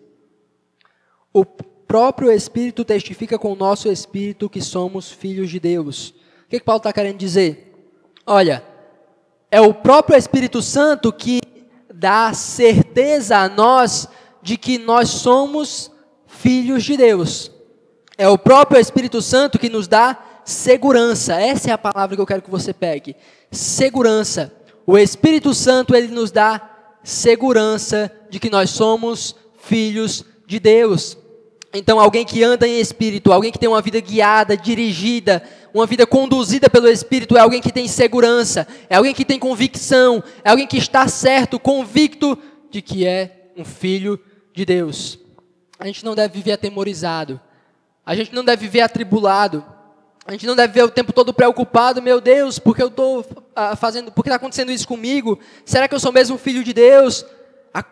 O 1.32 1.44
próprio 1.44 2.30
Espírito 2.30 2.84
testifica 2.84 3.38
com 3.38 3.52
o 3.52 3.56
nosso 3.56 3.90
Espírito 3.90 4.50
que 4.50 4.60
somos 4.60 5.10
filhos 5.10 5.50
de 5.50 5.60
Deus. 5.60 6.10
O 6.44 6.48
que, 6.48 6.58
que 6.58 6.64
Paulo 6.64 6.78
está 6.78 6.92
querendo 6.92 7.18
dizer? 7.18 7.92
Olha, 8.26 8.64
é 9.50 9.60
o 9.60 9.72
próprio 9.74 10.16
Espírito 10.16 10.62
Santo 10.62 11.12
que 11.12 11.40
dá 11.92 12.32
certeza 12.32 13.38
a 13.38 13.48
nós 13.48 14.08
de 14.42 14.56
que 14.56 14.78
nós 14.78 15.08
somos 15.08 15.90
filhos 16.26 16.84
de 16.84 16.96
Deus. 16.96 17.50
É 18.18 18.28
o 18.28 18.38
próprio 18.38 18.80
Espírito 18.80 19.22
Santo 19.22 19.58
que 19.58 19.68
nos 19.68 19.86
dá 19.86 20.18
segurança. 20.44 21.40
Essa 21.40 21.70
é 21.70 21.72
a 21.72 21.78
palavra 21.78 22.16
que 22.16 22.22
eu 22.22 22.26
quero 22.26 22.42
que 22.42 22.50
você 22.50 22.72
pegue. 22.72 23.16
Segurança. 23.50 24.52
O 24.92 24.98
Espírito 24.98 25.54
Santo 25.54 25.94
ele 25.96 26.08
nos 26.08 26.30
dá 26.30 26.60
segurança 27.02 28.12
de 28.28 28.38
que 28.38 28.50
nós 28.50 28.68
somos 28.68 29.34
filhos 29.62 30.22
de 30.46 30.60
Deus. 30.60 31.16
Então, 31.72 31.98
alguém 31.98 32.26
que 32.26 32.44
anda 32.44 32.68
em 32.68 32.78
espírito, 32.78 33.32
alguém 33.32 33.50
que 33.50 33.58
tem 33.58 33.70
uma 33.70 33.80
vida 33.80 33.98
guiada, 34.00 34.54
dirigida, 34.54 35.42
uma 35.72 35.86
vida 35.86 36.06
conduzida 36.06 36.68
pelo 36.68 36.86
Espírito, 36.88 37.38
é 37.38 37.40
alguém 37.40 37.62
que 37.62 37.72
tem 37.72 37.88
segurança, 37.88 38.68
é 38.90 38.96
alguém 38.96 39.14
que 39.14 39.24
tem 39.24 39.38
convicção, 39.38 40.22
é 40.44 40.50
alguém 40.50 40.66
que 40.66 40.76
está 40.76 41.08
certo, 41.08 41.58
convicto 41.58 42.36
de 42.70 42.82
que 42.82 43.06
é 43.06 43.50
um 43.56 43.64
filho 43.64 44.20
de 44.54 44.66
Deus. 44.66 45.18
A 45.78 45.86
gente 45.86 46.04
não 46.04 46.14
deve 46.14 46.34
viver 46.34 46.52
atemorizado, 46.52 47.40
a 48.04 48.14
gente 48.14 48.34
não 48.34 48.44
deve 48.44 48.66
viver 48.66 48.82
atribulado, 48.82 49.64
a 50.26 50.32
gente 50.32 50.46
não 50.46 50.54
deve 50.54 50.74
viver 50.74 50.84
o 50.84 50.90
tempo 50.90 51.14
todo 51.14 51.32
preocupado, 51.32 52.02
meu 52.02 52.20
Deus, 52.20 52.58
porque 52.58 52.82
eu 52.82 52.88
estou 52.88 53.24
ah, 53.54 53.76
fazendo, 53.76 54.10
porque 54.12 54.28
está 54.28 54.36
acontecendo 54.36 54.72
isso 54.72 54.86
comigo? 54.86 55.38
Será 55.64 55.86
que 55.88 55.94
eu 55.94 56.00
sou 56.00 56.12
mesmo 56.12 56.38
filho 56.38 56.64
de 56.64 56.72
Deus? 56.72 57.24
A, 57.72 57.84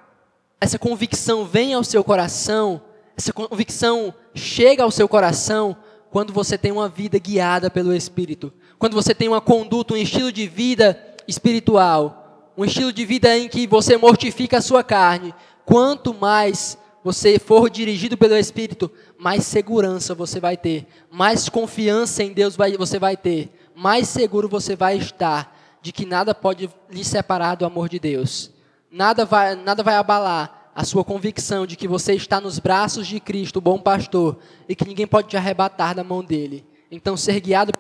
essa 0.61 0.79
convicção 0.79 1.45
vem 1.45 1.75
ao 1.75 1.85
seu 1.85 2.03
coração 2.03 2.83
essa 3.21 3.35
convicção 3.35 4.15
chega 4.35 4.83
ao 4.83 4.91
seu 4.91 5.07
coração 5.07 5.77
quando 6.11 6.33
você 6.33 6.57
tem 6.57 6.73
uma 6.73 6.89
vida 6.89 7.19
guiada 7.19 7.69
pelo 7.71 7.95
Espírito. 7.95 8.51
Quando 8.79 8.95
você 8.95 9.15
tem 9.15 9.29
uma 9.29 9.43
conduta, 9.43 9.93
um 9.93 9.97
estilo 9.99 10.33
de 10.33 10.47
vida 10.47 10.99
espiritual. 11.29 12.51
Um 12.57 12.65
estilo 12.65 12.91
de 12.91 13.05
vida 13.05 13.37
em 13.37 13.47
que 13.47 13.67
você 13.67 13.99
mortifica 13.99 14.57
a 14.57 14.63
sua 14.63 14.83
carne. 14.83 15.35
Quanto 15.67 16.15
mais 16.15 16.79
você 17.05 17.39
for 17.39 17.69
dirigido 17.69 18.17
pelo 18.17 18.35
Espírito, 18.39 18.91
mais 19.19 19.45
segurança 19.45 20.15
você 20.15 20.41
vai 20.41 20.57
ter. 20.57 20.87
Mais 21.11 21.47
confiança 21.51 22.23
em 22.23 22.33
Deus 22.33 22.57
vai, 22.57 22.75
você 22.79 22.99
vai 22.99 23.19
ter. 23.19 23.51
Mais 23.81 24.11
seguro 24.11 24.47
você 24.47 24.77
vai 24.77 24.99
estar 24.99 25.59
de 25.81 25.91
que 25.91 26.05
nada 26.05 26.35
pode 26.35 26.69
lhe 26.91 27.03
separar 27.03 27.55
do 27.55 27.65
amor 27.65 27.89
de 27.89 27.99
Deus. 27.99 28.51
Nada 28.93 29.25
vai, 29.25 29.55
nada 29.55 29.83
vai 29.83 29.95
abalar 29.95 30.71
a 30.75 30.85
sua 30.85 31.03
convicção 31.03 31.67
de 31.67 31.77
que 31.77 31.89
você 31.89 32.13
está 32.13 32.43
nos 32.43 32.59
braços 32.59 33.07
de 33.07 33.19
Cristo, 33.19 33.57
o 33.57 33.63
bom 33.63 33.79
pastor, 33.79 34.39
e 34.69 34.77
que 34.77 34.85
ninguém 34.85 35.07
pode 35.07 35.29
te 35.29 35.37
arrebatar 35.39 35.95
da 35.95 36.05
mão 36.05 36.23
dele. 36.23 36.63
Então, 36.91 37.17
ser 37.17 37.41
guiado. 37.41 37.73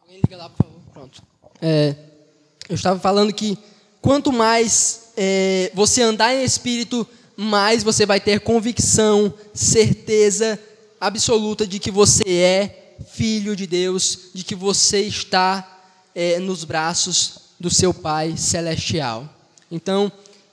Alguém 0.00 0.16
liga 0.16 0.36
lá, 0.36 0.50
por 0.50 0.66
favor. 0.66 0.80
Pronto. 0.92 1.22
É, 1.60 1.94
eu 2.68 2.74
estava 2.74 2.98
falando 2.98 3.32
que 3.32 3.56
quanto 4.00 4.32
mais 4.32 5.12
é, 5.16 5.70
você 5.74 6.02
andar 6.02 6.34
em 6.34 6.42
espírito, 6.42 7.06
mais 7.36 7.84
você 7.84 8.04
vai 8.04 8.18
ter 8.18 8.40
convicção, 8.40 9.32
certeza 9.54 10.58
absoluta 11.00 11.68
de 11.68 11.78
que 11.78 11.92
você 11.92 12.28
é 12.28 12.81
filho 13.02 13.54
de 13.56 13.66
Deus, 13.66 14.30
de 14.34 14.44
que 14.44 14.54
você 14.54 15.00
está 15.00 15.80
é, 16.14 16.38
nos 16.38 16.64
braços 16.64 17.42
do 17.58 17.70
seu 17.70 17.94
Pai 17.94 18.36
celestial. 18.36 19.28
Então, 19.70 20.10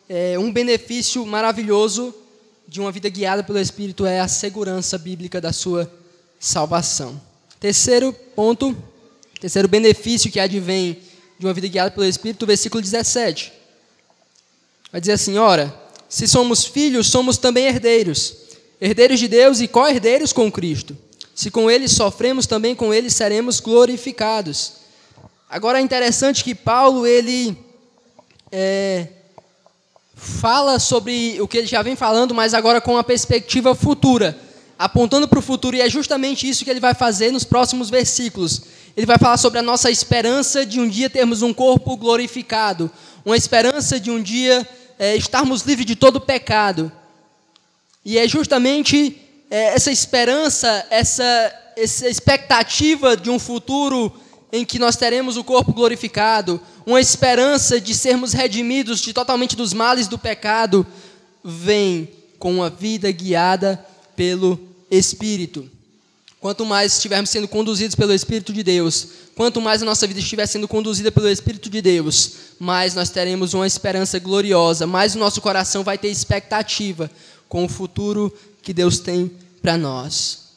é, 0.07 0.37
um 0.39 0.51
benefício 0.51 1.25
maravilhoso 1.25 2.13
de 2.67 2.79
uma 2.79 2.91
vida 2.91 3.09
guiada 3.09 3.43
pelo 3.43 3.59
Espírito 3.59 4.05
é 4.05 4.19
a 4.19 4.27
segurança 4.27 4.97
bíblica 4.97 5.41
da 5.41 5.51
sua 5.51 5.91
salvação. 6.39 7.19
Terceiro 7.59 8.13
ponto, 8.35 8.77
terceiro 9.39 9.67
benefício 9.67 10.31
que 10.31 10.39
advém 10.39 10.99
de 11.37 11.45
uma 11.45 11.53
vida 11.53 11.67
guiada 11.67 11.91
pelo 11.91 12.05
Espírito, 12.05 12.45
versículo 12.45 12.81
17. 12.81 13.51
Vai 14.91 15.01
dizer 15.01 15.13
assim: 15.13 15.37
Ora, 15.37 15.73
se 16.07 16.27
somos 16.27 16.65
filhos, 16.65 17.07
somos 17.07 17.37
também 17.37 17.65
herdeiros, 17.65 18.35
herdeiros 18.79 19.19
de 19.19 19.27
Deus 19.27 19.59
e 19.59 19.67
co-herdeiros 19.67 20.31
com 20.31 20.51
Cristo. 20.51 20.97
Se 21.39 21.49
com 21.49 21.71
ele 21.71 21.87
sofremos, 21.87 22.45
também 22.45 22.75
com 22.75 22.93
ele 22.93 23.09
seremos 23.09 23.61
glorificados. 23.61 24.73
Agora 25.49 25.79
é 25.79 25.81
interessante 25.81 26.43
que 26.43 26.53
Paulo, 26.53 27.07
ele 27.07 27.57
é, 28.51 29.07
fala 30.13 30.79
sobre 30.79 31.39
o 31.39 31.47
que 31.47 31.59
ele 31.59 31.65
já 31.65 31.81
vem 31.81 31.95
falando, 31.95 32.35
mas 32.35 32.53
agora 32.53 32.81
com 32.81 32.95
uma 32.95 33.05
perspectiva 33.05 33.73
futura, 33.73 34.37
apontando 34.77 35.29
para 35.29 35.39
o 35.39 35.41
futuro, 35.41 35.77
e 35.77 35.79
é 35.79 35.89
justamente 35.89 36.45
isso 36.45 36.65
que 36.65 36.69
ele 36.69 36.81
vai 36.81 36.93
fazer 36.93 37.31
nos 37.31 37.45
próximos 37.45 37.89
versículos. 37.89 38.63
Ele 38.97 39.05
vai 39.05 39.17
falar 39.17 39.37
sobre 39.37 39.59
a 39.59 39.63
nossa 39.63 39.89
esperança 39.89 40.65
de 40.65 40.77
um 40.77 40.89
dia 40.89 41.09
termos 41.09 41.41
um 41.41 41.53
corpo 41.53 41.95
glorificado, 41.95 42.91
uma 43.23 43.37
esperança 43.37 43.97
de 43.97 44.11
um 44.11 44.21
dia 44.21 44.67
é, 44.99 45.15
estarmos 45.15 45.61
livres 45.61 45.85
de 45.85 45.95
todo 45.95 46.19
pecado. 46.19 46.91
E 48.03 48.17
é 48.17 48.27
justamente 48.27 49.28
essa 49.49 49.91
esperança, 49.91 50.85
essa, 50.89 51.73
essa 51.75 52.07
expectativa 52.07 53.17
de 53.17 53.29
um 53.29 53.39
futuro 53.39 54.13
em 54.51 54.65
que 54.65 54.79
nós 54.79 54.95
teremos 54.95 55.37
o 55.37 55.43
corpo 55.43 55.73
glorificado, 55.73 56.59
uma 56.85 56.99
esperança 56.99 57.79
de 57.79 57.93
sermos 57.93 58.33
redimidos 58.33 58.99
de 58.99 59.13
totalmente 59.13 59.55
dos 59.55 59.73
males 59.73 60.07
do 60.07 60.17
pecado, 60.17 60.85
vem 61.43 62.09
com 62.37 62.55
uma 62.55 62.69
vida 62.69 63.11
guiada 63.11 63.83
pelo 64.15 64.59
Espírito. 64.89 65.69
Quanto 66.39 66.65
mais 66.65 66.93
estivermos 66.93 67.29
sendo 67.29 67.47
conduzidos 67.47 67.95
pelo 67.95 68.13
Espírito 68.13 68.53
de 68.53 68.63
Deus, 68.63 69.07
quanto 69.35 69.59
mais 69.59 69.81
a 69.81 69.85
nossa 69.85 70.07
vida 70.07 70.19
estiver 70.19 70.47
sendo 70.47 70.67
conduzida 70.67 71.11
pelo 71.11 71.27
Espírito 71.27 71.69
de 71.69 71.81
Deus, 71.81 72.31
mais 72.57 72.95
nós 72.95 73.09
teremos 73.09 73.53
uma 73.53 73.67
esperança 73.67 74.17
gloriosa, 74.19 74.87
mais 74.87 75.15
o 75.15 75.19
nosso 75.19 75.41
coração 75.41 75.83
vai 75.83 75.97
ter 75.97 76.07
expectativa 76.07 77.11
com 77.47 77.65
o 77.65 77.69
futuro 77.69 78.33
que 78.61 78.73
Deus 78.73 78.99
tem 78.99 79.31
para 79.61 79.77
nós. 79.77 80.49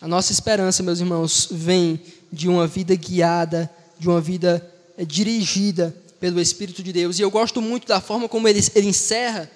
A 0.00 0.06
nossa 0.06 0.32
esperança, 0.32 0.82
meus 0.82 1.00
irmãos, 1.00 1.48
vem 1.50 2.00
de 2.32 2.48
uma 2.48 2.66
vida 2.66 2.94
guiada, 2.94 3.70
de 3.98 4.08
uma 4.08 4.20
vida 4.20 4.64
é, 4.96 5.04
dirigida 5.04 5.94
pelo 6.20 6.40
Espírito 6.40 6.82
de 6.82 6.92
Deus. 6.92 7.18
E 7.18 7.22
eu 7.22 7.30
gosto 7.30 7.60
muito 7.60 7.86
da 7.86 8.00
forma 8.00 8.28
como 8.28 8.46
ele, 8.48 8.64
ele 8.74 8.88
encerra 8.88 9.50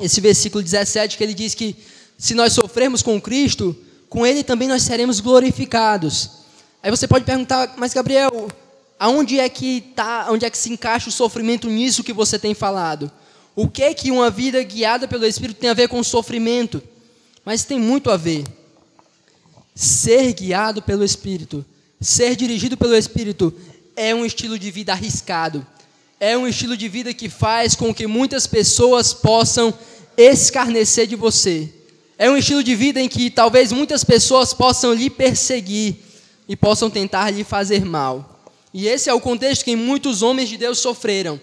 esse 0.00 0.20
versículo 0.20 0.62
17, 0.62 1.16
que 1.16 1.24
ele 1.24 1.34
diz 1.34 1.54
que 1.54 1.76
se 2.16 2.34
nós 2.34 2.52
sofrermos 2.52 3.02
com 3.02 3.20
Cristo, 3.20 3.76
com 4.08 4.26
Ele 4.26 4.44
também 4.44 4.68
nós 4.68 4.82
seremos 4.82 5.20
glorificados. 5.20 6.30
Aí 6.82 6.90
você 6.90 7.08
pode 7.08 7.24
perguntar, 7.24 7.74
mas 7.76 7.94
Gabriel, 7.94 8.50
aonde 8.98 9.38
é 9.38 9.48
que 9.48 9.80
tá, 9.94 10.26
onde 10.30 10.44
é 10.44 10.50
que 10.50 10.58
se 10.58 10.70
encaixa 10.70 11.08
o 11.08 11.12
sofrimento 11.12 11.68
nisso 11.68 12.04
que 12.04 12.12
você 12.12 12.38
tem 12.38 12.52
falado? 12.52 13.10
O 13.56 13.68
que 13.68 13.82
é 13.82 13.94
que 13.94 14.10
uma 14.10 14.30
vida 14.30 14.62
guiada 14.62 15.08
pelo 15.08 15.24
Espírito 15.24 15.60
tem 15.60 15.70
a 15.70 15.74
ver 15.74 15.88
com 15.88 16.02
sofrimento? 16.02 16.82
Mas 17.44 17.64
tem 17.64 17.78
muito 17.78 18.10
a 18.10 18.16
ver. 18.16 18.44
Ser 19.74 20.32
guiado 20.32 20.82
pelo 20.82 21.04
Espírito 21.04 21.64
Ser 22.00 22.34
dirigido 22.34 22.78
pelo 22.78 22.96
Espírito 22.96 23.52
é 23.94 24.14
um 24.14 24.24
estilo 24.24 24.58
de 24.58 24.70
vida 24.70 24.92
arriscado. 24.92 25.66
É 26.18 26.36
um 26.36 26.48
estilo 26.48 26.74
de 26.74 26.88
vida 26.88 27.12
que 27.12 27.28
faz 27.28 27.74
com 27.74 27.92
que 27.92 28.06
muitas 28.06 28.46
pessoas 28.46 29.12
possam 29.12 29.74
escarnecer 30.16 31.06
de 31.06 31.14
você. 31.14 31.68
É 32.16 32.30
um 32.30 32.38
estilo 32.38 32.64
de 32.64 32.74
vida 32.74 33.00
em 33.00 33.08
que 33.08 33.30
talvez 33.30 33.70
muitas 33.70 34.02
pessoas 34.02 34.54
possam 34.54 34.94
lhe 34.94 35.10
perseguir 35.10 35.96
e 36.48 36.56
possam 36.56 36.88
tentar 36.88 37.30
lhe 37.30 37.44
fazer 37.44 37.84
mal. 37.84 38.40
E 38.72 38.88
esse 38.88 39.10
é 39.10 39.14
o 39.14 39.20
contexto 39.20 39.64
que 39.64 39.76
muitos 39.76 40.22
homens 40.22 40.48
de 40.48 40.56
Deus 40.56 40.78
sofreram. 40.78 41.38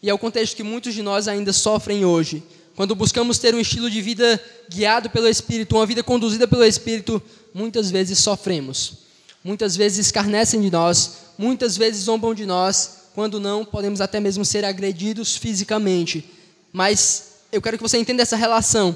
E 0.00 0.08
é 0.08 0.14
o 0.14 0.18
contexto 0.18 0.54
que 0.54 0.62
muitos 0.62 0.94
de 0.94 1.02
nós 1.02 1.26
ainda 1.26 1.52
sofrem 1.52 2.04
hoje. 2.04 2.40
Quando 2.78 2.94
buscamos 2.94 3.38
ter 3.38 3.54
um 3.54 3.60
estilo 3.60 3.90
de 3.90 4.00
vida 4.00 4.40
guiado 4.70 5.10
pelo 5.10 5.28
Espírito, 5.28 5.74
uma 5.74 5.84
vida 5.84 6.02
conduzida 6.02 6.46
pelo 6.46 6.64
Espírito, 6.64 7.20
muitas 7.52 7.90
vezes 7.90 8.20
sofremos 8.20 9.08
muitas 9.48 9.76
vezes 9.76 10.06
escarnecem 10.06 10.60
de 10.60 10.70
nós, 10.70 11.12
muitas 11.38 11.74
vezes 11.74 12.04
zombam 12.04 12.34
de 12.34 12.44
nós, 12.44 12.98
quando 13.14 13.40
não, 13.40 13.64
podemos 13.64 14.00
até 14.00 14.20
mesmo 14.20 14.44
ser 14.44 14.62
agredidos 14.62 15.36
fisicamente. 15.36 16.22
Mas 16.70 17.28
eu 17.50 17.62
quero 17.62 17.78
que 17.78 17.82
você 17.82 17.96
entenda 17.96 18.22
essa 18.22 18.36
relação. 18.36 18.94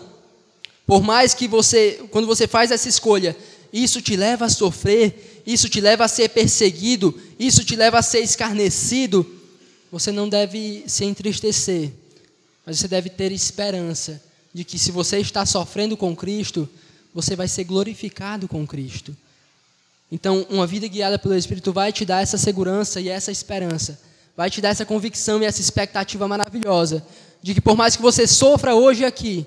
Por 0.87 1.03
mais 1.03 1.33
que 1.33 1.49
você, 1.49 2.05
quando 2.11 2.27
você 2.27 2.47
faz 2.47 2.71
essa 2.71 2.87
escolha, 2.87 3.35
isso 3.73 4.03
te 4.03 4.15
leva 4.15 4.45
a 4.45 4.51
sofrer, 4.51 5.43
isso 5.47 5.69
te 5.69 5.81
leva 5.81 6.05
a 6.05 6.09
ser 6.09 6.29
perseguido, 6.29 7.19
isso 7.39 7.65
te 7.65 7.75
leva 7.75 7.99
a 7.99 8.03
ser 8.03 8.21
escarnecido, 8.21 9.27
você 9.91 10.13
não 10.13 10.29
deve 10.29 10.85
se 10.87 11.05
entristecer, 11.05 11.91
mas 12.65 12.79
você 12.79 12.89
deve 12.89 13.11
ter 13.11 13.33
esperança 13.33 14.23
de 14.53 14.65
que 14.65 14.79
se 14.79 14.91
você 14.91 15.19
está 15.19 15.45
sofrendo 15.47 15.97
com 15.97 16.15
Cristo, 16.15 16.69
você 17.15 17.35
vai 17.35 17.49
ser 17.49 17.65
glorificado 17.65 18.47
com 18.47 18.67
Cristo. 18.67 19.17
Então, 20.11 20.47
uma 20.51 20.67
vida 20.67 20.87
guiada 20.87 21.19
pelo 21.19 21.35
Espírito 21.35 21.73
vai 21.73 21.93
te 21.93 22.05
dar 22.05 22.23
essa 22.23 22.37
segurança 22.37 23.01
e 23.01 23.09
essa 23.09 23.33
esperança. 23.33 23.99
Vai 24.37 24.51
te 24.51 24.61
dar 24.61 24.69
essa 24.69 24.85
convicção 24.85 25.43
e 25.43 25.47
essa 25.47 25.61
expectativa 25.61 26.29
maravilhosa 26.29 27.05
de 27.43 27.55
que 27.55 27.61
por 27.61 27.77
mais 27.77 27.97
que 27.97 28.03
você 28.03 28.27
sofra 28.27 28.75
hoje 28.75 29.05
aqui, 29.05 29.47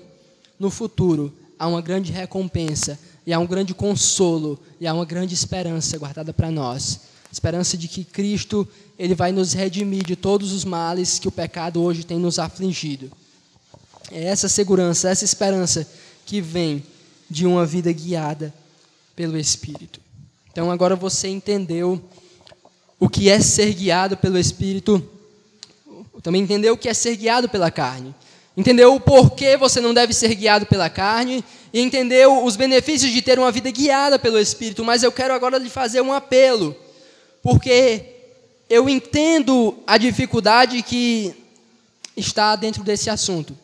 no 0.58 0.70
futuro 0.70 1.32
há 1.58 1.66
uma 1.66 1.80
grande 1.80 2.12
recompensa 2.12 2.98
e 3.26 3.32
há 3.32 3.38
um 3.38 3.46
grande 3.46 3.74
consolo 3.74 4.58
e 4.80 4.86
há 4.86 4.92
uma 4.92 5.04
grande 5.04 5.34
esperança 5.34 5.98
guardada 5.98 6.32
para 6.32 6.50
nós. 6.50 7.00
Esperança 7.30 7.76
de 7.76 7.88
que 7.88 8.04
Cristo 8.04 8.66
ele 8.98 9.14
vai 9.14 9.32
nos 9.32 9.52
redimir 9.52 10.04
de 10.04 10.16
todos 10.16 10.52
os 10.52 10.64
males 10.64 11.18
que 11.18 11.28
o 11.28 11.32
pecado 11.32 11.82
hoje 11.82 12.04
tem 12.04 12.18
nos 12.18 12.38
afligido. 12.38 13.10
É 14.10 14.24
essa 14.24 14.48
segurança, 14.48 15.08
essa 15.08 15.24
esperança 15.24 15.86
que 16.24 16.40
vem 16.40 16.82
de 17.28 17.46
uma 17.46 17.66
vida 17.66 17.92
guiada 17.92 18.54
pelo 19.14 19.36
Espírito. 19.36 20.00
Então 20.50 20.70
agora 20.70 20.96
você 20.96 21.28
entendeu 21.28 22.02
o 22.98 23.08
que 23.08 23.28
é 23.28 23.40
ser 23.40 23.74
guiado 23.74 24.16
pelo 24.16 24.38
Espírito, 24.38 25.06
também 26.22 26.42
entendeu 26.42 26.74
o 26.74 26.78
que 26.78 26.88
é 26.88 26.94
ser 26.94 27.14
guiado 27.16 27.48
pela 27.48 27.70
carne. 27.70 28.14
Entendeu 28.56 28.94
o 28.94 29.00
porquê 29.00 29.56
você 29.56 29.80
não 29.80 29.92
deve 29.92 30.14
ser 30.14 30.34
guiado 30.34 30.64
pela 30.64 30.88
carne 30.88 31.44
e 31.72 31.80
entendeu 31.80 32.42
os 32.42 32.56
benefícios 32.56 33.12
de 33.12 33.20
ter 33.20 33.38
uma 33.38 33.52
vida 33.52 33.70
guiada 33.70 34.18
pelo 34.18 34.38
Espírito, 34.38 34.82
mas 34.82 35.02
eu 35.02 35.12
quero 35.12 35.34
agora 35.34 35.58
lhe 35.58 35.68
fazer 35.68 36.00
um 36.00 36.12
apelo, 36.12 36.74
porque 37.46 38.02
eu 38.68 38.88
entendo 38.88 39.78
a 39.86 39.96
dificuldade 39.96 40.82
que 40.82 41.32
está 42.16 42.56
dentro 42.56 42.82
desse 42.82 43.08
assunto. 43.08 43.56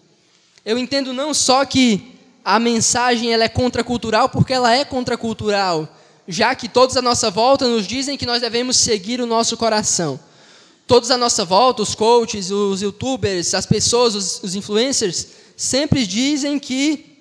Eu 0.65 0.79
entendo 0.79 1.13
não 1.13 1.35
só 1.35 1.65
que 1.65 2.15
a 2.45 2.61
mensagem 2.61 3.33
ela 3.33 3.43
é 3.43 3.49
contracultural, 3.49 4.29
porque 4.29 4.53
ela 4.53 4.73
é 4.73 4.85
contracultural, 4.85 5.89
já 6.29 6.55
que 6.55 6.69
todos 6.69 6.97
à 6.97 7.03
nossa 7.03 7.29
volta 7.29 7.67
nos 7.67 7.85
dizem 7.85 8.17
que 8.17 8.25
nós 8.25 8.41
devemos 8.41 8.77
seguir 8.77 9.21
o 9.21 9.27
nosso 9.27 9.57
coração. 9.57 10.21
Todos 10.87 11.11
à 11.11 11.17
nossa 11.17 11.45
volta, 11.45 11.83
os 11.83 11.97
coaches, 11.97 12.53
os 12.53 12.83
youtubers, 12.83 13.53
as 13.53 13.67
pessoas, 13.67 14.15
os, 14.45 14.55
influencers, 14.55 15.27
sempre 15.57 16.07
dizem 16.07 16.57
que 16.57 17.17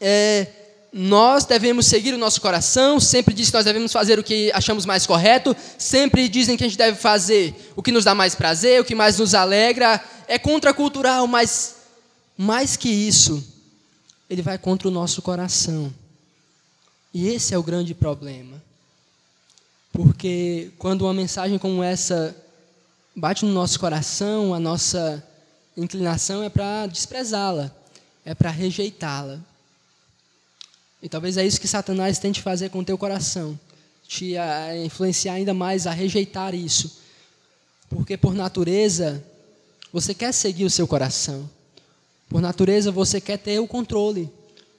é, 0.00 0.48
nós 0.92 1.46
devemos 1.46 1.86
seguir 1.86 2.12
o 2.12 2.18
nosso 2.18 2.38
coração, 2.38 3.00
sempre 3.00 3.32
dizem 3.32 3.50
que 3.50 3.56
nós 3.56 3.64
devemos 3.64 3.90
fazer 3.90 4.18
o 4.18 4.22
que 4.22 4.52
achamos 4.52 4.84
mais 4.84 5.06
correto, 5.06 5.56
sempre 5.78 6.28
dizem 6.28 6.54
que 6.54 6.64
a 6.64 6.68
gente 6.68 6.76
deve 6.76 6.98
fazer 6.98 7.54
o 7.74 7.82
que 7.82 7.90
nos 7.90 8.04
dá 8.04 8.14
mais 8.14 8.34
prazer, 8.34 8.80
o 8.80 8.84
que 8.84 8.94
mais 8.94 9.18
nos 9.18 9.34
alegra. 9.34 10.04
É 10.28 10.38
contracultural, 10.38 11.26
mas 11.26 11.76
mais 12.36 12.76
que 12.76 12.90
isso, 12.90 13.42
ele 14.28 14.42
vai 14.42 14.58
contra 14.58 14.86
o 14.86 14.90
nosso 14.90 15.22
coração. 15.22 15.92
E 17.14 17.28
esse 17.28 17.54
é 17.54 17.58
o 17.58 17.62
grande 17.62 17.94
problema. 17.94 18.62
Porque 19.92 20.72
quando 20.78 21.02
uma 21.02 21.14
mensagem 21.14 21.58
como 21.58 21.82
essa 21.82 22.36
bate 23.16 23.46
no 23.46 23.52
nosso 23.52 23.80
coração, 23.80 24.52
a 24.52 24.60
nossa 24.60 25.22
inclinação 25.74 26.42
é 26.42 26.50
para 26.50 26.86
desprezá-la, 26.86 27.70
é 28.24 28.34
para 28.34 28.50
rejeitá-la. 28.50 29.40
E 31.02 31.08
talvez 31.08 31.36
é 31.36 31.44
isso 31.44 31.60
que 31.60 31.66
Satanás 31.66 32.18
tente 32.20 32.40
fazer 32.40 32.70
com 32.70 32.78
o 32.78 32.84
teu 32.84 32.96
coração, 32.96 33.58
te 34.06 34.34
influenciar 34.84 35.34
ainda 35.34 35.52
mais 35.52 35.86
a 35.86 35.90
rejeitar 35.90 36.54
isso. 36.54 37.02
Porque 37.90 38.16
por 38.16 38.34
natureza, 38.34 39.22
você 39.92 40.14
quer 40.14 40.32
seguir 40.32 40.64
o 40.64 40.70
seu 40.70 40.86
coração. 40.86 41.50
Por 42.28 42.40
natureza, 42.40 42.90
você 42.90 43.20
quer 43.20 43.36
ter 43.36 43.58
o 43.58 43.66
controle. 43.66 44.30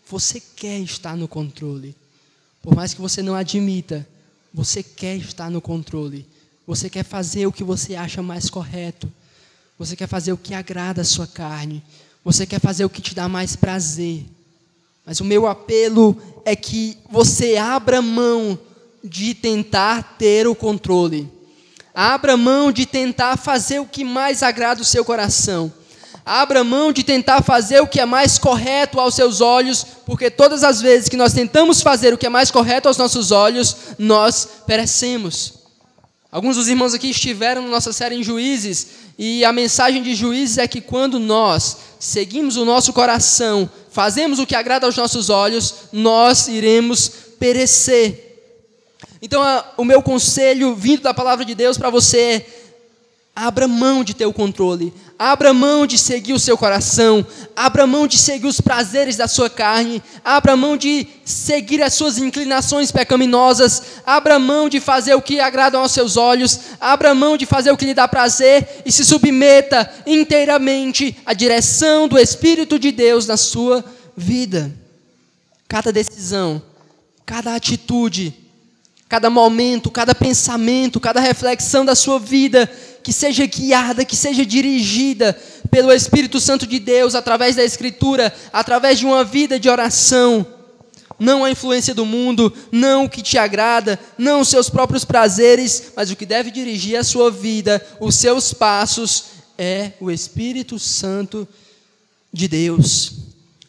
Você 0.10 0.40
quer 0.40 0.80
estar 0.80 1.16
no 1.16 1.28
controle. 1.28 1.96
Por 2.62 2.74
mais 2.74 2.94
que 2.94 3.02
você 3.02 3.22
não 3.22 3.36
admita, 3.36 4.08
você 4.54 4.82
quer 4.82 5.18
estar 5.18 5.52
no 5.52 5.62
controle. 5.62 6.26
Você 6.66 6.90
quer 6.90 7.04
fazer 7.04 7.46
o 7.46 7.52
que 7.52 7.64
você 7.64 7.96
acha 7.96 8.22
mais 8.22 8.50
correto. 8.50 9.12
Você 9.78 9.96
quer 9.96 10.08
fazer 10.08 10.32
o 10.32 10.38
que 10.38 10.54
agrada 10.54 11.02
a 11.02 11.06
sua 11.06 11.28
carne. 11.28 11.84
Você 12.24 12.48
quer 12.48 12.60
fazer 12.60 12.86
o 12.86 12.90
que 12.90 13.02
te 13.02 13.14
dá 13.14 13.28
mais 13.28 13.56
prazer. 13.56 14.26
Mas 15.06 15.20
o 15.20 15.26
meu 15.26 15.48
apelo 15.48 16.18
é 16.46 16.56
que 16.56 16.98
você 17.10 17.58
abra 17.58 18.02
mão 18.02 18.58
de 19.04 19.34
tentar 19.34 20.16
ter 20.18 20.48
o 20.48 20.56
controle. 20.56 21.30
Abra 21.94 22.38
mão 22.38 22.72
de 22.72 22.86
tentar 22.86 23.38
fazer 23.38 23.80
o 23.80 23.86
que 23.86 24.04
mais 24.04 24.42
agrada 24.42 24.82
o 24.82 24.86
seu 24.86 25.04
coração. 25.04 25.72
Abra 26.26 26.64
mão 26.64 26.94
de 26.94 27.04
tentar 27.04 27.44
fazer 27.44 27.82
o 27.82 27.88
que 27.88 28.00
é 28.00 28.06
mais 28.06 28.38
correto 28.38 29.00
aos 29.00 29.14
seus 29.14 29.42
olhos, 29.42 29.86
porque 30.06 30.32
todas 30.32 30.64
as 30.64 30.82
vezes 30.82 31.10
que 31.10 31.18
nós 31.18 31.34
tentamos 31.34 31.82
fazer 31.82 32.14
o 32.14 32.18
que 32.18 32.26
é 32.26 32.30
mais 32.30 32.50
correto 32.50 32.88
aos 32.88 32.98
nossos 32.98 33.32
olhos, 33.32 33.76
nós 34.00 34.48
perecemos. 34.66 35.63
Alguns 36.34 36.56
dos 36.56 36.68
irmãos 36.68 36.96
aqui 36.96 37.12
estiveram 37.12 37.62
na 37.62 37.68
nossa 37.68 37.94
série 37.94 38.16
em 38.16 38.24
Juízes, 38.24 38.88
e 39.20 39.46
a 39.46 39.54
mensagem 39.54 40.02
de 40.02 40.16
Juízes 40.16 40.58
é 40.58 40.68
que 40.68 40.82
quando 40.82 41.20
nós 41.20 41.78
seguimos 42.00 42.58
o 42.58 42.66
nosso 42.66 42.92
coração, 42.92 43.70
fazemos 43.92 44.40
o 44.40 44.48
que 44.48 44.56
agrada 44.56 44.88
aos 44.88 44.98
nossos 44.98 45.30
olhos, 45.30 45.76
nós 45.92 46.48
iremos 46.48 47.12
perecer. 47.38 48.42
Então, 49.22 49.44
o 49.78 49.86
meu 49.86 50.02
conselho 50.02 50.74
vindo 50.74 51.04
da 51.04 51.14
palavra 51.14 51.46
de 51.46 51.54
Deus 51.54 51.78
para 51.78 51.92
você 51.92 52.18
é: 52.18 52.48
abra 53.36 53.68
mão 53.68 54.04
de 54.04 54.16
ter 54.16 54.26
o 54.26 54.34
controle, 54.34 54.92
Abra 55.26 55.54
mão 55.54 55.88
de 55.88 55.98
seguir 55.98 56.34
o 56.34 56.40
seu 56.40 56.58
coração, 56.58 57.26
abra 57.56 57.88
mão 57.88 58.06
de 58.08 58.18
seguir 58.18 58.46
os 58.46 58.60
prazeres 58.60 59.16
da 59.16 59.26
sua 59.26 59.50
carne, 59.50 60.04
abra 60.22 60.58
mão 60.58 60.76
de 60.76 61.08
seguir 61.24 61.82
as 61.82 61.94
suas 61.94 62.18
inclinações 62.18 62.92
pecaminosas, 62.92 64.02
abra 64.06 64.38
mão 64.38 64.68
de 64.68 64.82
fazer 64.82 65.14
o 65.16 65.22
que 65.22 65.40
agrada 65.40 65.78
aos 65.78 65.94
seus 65.94 66.18
olhos, 66.18 66.60
abra 66.78 67.16
mão 67.16 67.38
de 67.38 67.46
fazer 67.46 67.72
o 67.72 67.78
que 67.78 67.86
lhe 67.86 67.94
dá 67.94 68.06
prazer 68.06 68.82
e 68.86 68.92
se 68.92 69.06
submeta 69.06 69.90
inteiramente 70.06 71.16
à 71.26 71.34
direção 71.34 72.06
do 72.06 72.20
Espírito 72.20 72.78
de 72.78 72.92
Deus 72.92 73.26
na 73.26 73.38
sua 73.38 73.82
vida. 74.18 74.76
Cada 75.70 75.90
decisão, 75.94 76.62
cada 77.26 77.56
atitude, 77.56 78.34
cada 79.08 79.30
momento, 79.30 79.90
cada 79.90 80.14
pensamento, 80.14 81.00
cada 81.00 81.22
reflexão 81.22 81.86
da 81.86 81.96
sua 81.96 82.20
vida 82.20 82.70
que 83.04 83.12
seja 83.12 83.46
guiada, 83.46 84.06
que 84.06 84.16
seja 84.16 84.46
dirigida 84.46 85.38
pelo 85.70 85.92
Espírito 85.92 86.40
Santo 86.40 86.66
de 86.66 86.80
Deus, 86.80 87.16
através 87.16 87.56
da 87.56 87.64
Escritura, 87.64 88.34
através 88.52 88.98
de 88.98 89.06
uma 89.06 89.24
vida 89.24 89.60
de 89.60 89.70
oração. 89.70 90.46
Não 91.20 91.44
a 91.44 91.52
influência 91.52 91.94
do 91.94 92.06
mundo, 92.06 92.52
não 92.72 93.06
o 93.06 93.10
que 93.10 93.22
te 93.22 93.38
agrada, 93.38 94.00
não 94.18 94.42
os 94.42 94.50
seus 94.50 94.70
próprios 94.70 95.06
prazeres, 95.06 95.92
mas 95.96 96.10
o 96.10 96.16
que 96.16 96.26
deve 96.26 96.50
dirigir 96.50 96.98
a 96.98 97.04
sua 97.04 97.30
vida, 97.30 97.86
os 98.00 98.16
seus 98.16 98.54
passos, 98.54 99.26
é 99.58 99.92
o 100.00 100.10
Espírito 100.10 100.80
Santo 100.80 101.48
de 102.32 102.48
Deus. 102.48 103.14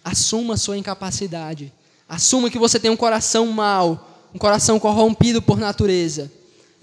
Assuma 0.02 0.54
a 0.54 0.58
sua 0.58 0.78
incapacidade. 0.78 1.72
Assuma 2.08 2.50
que 2.50 2.58
você 2.58 2.78
tem 2.78 2.90
um 2.90 2.96
coração 2.96 3.46
mau, 3.46 4.28
um 4.34 4.38
coração 4.38 4.78
corrompido 4.78 5.42
por 5.42 5.58
natureza. 5.58 6.30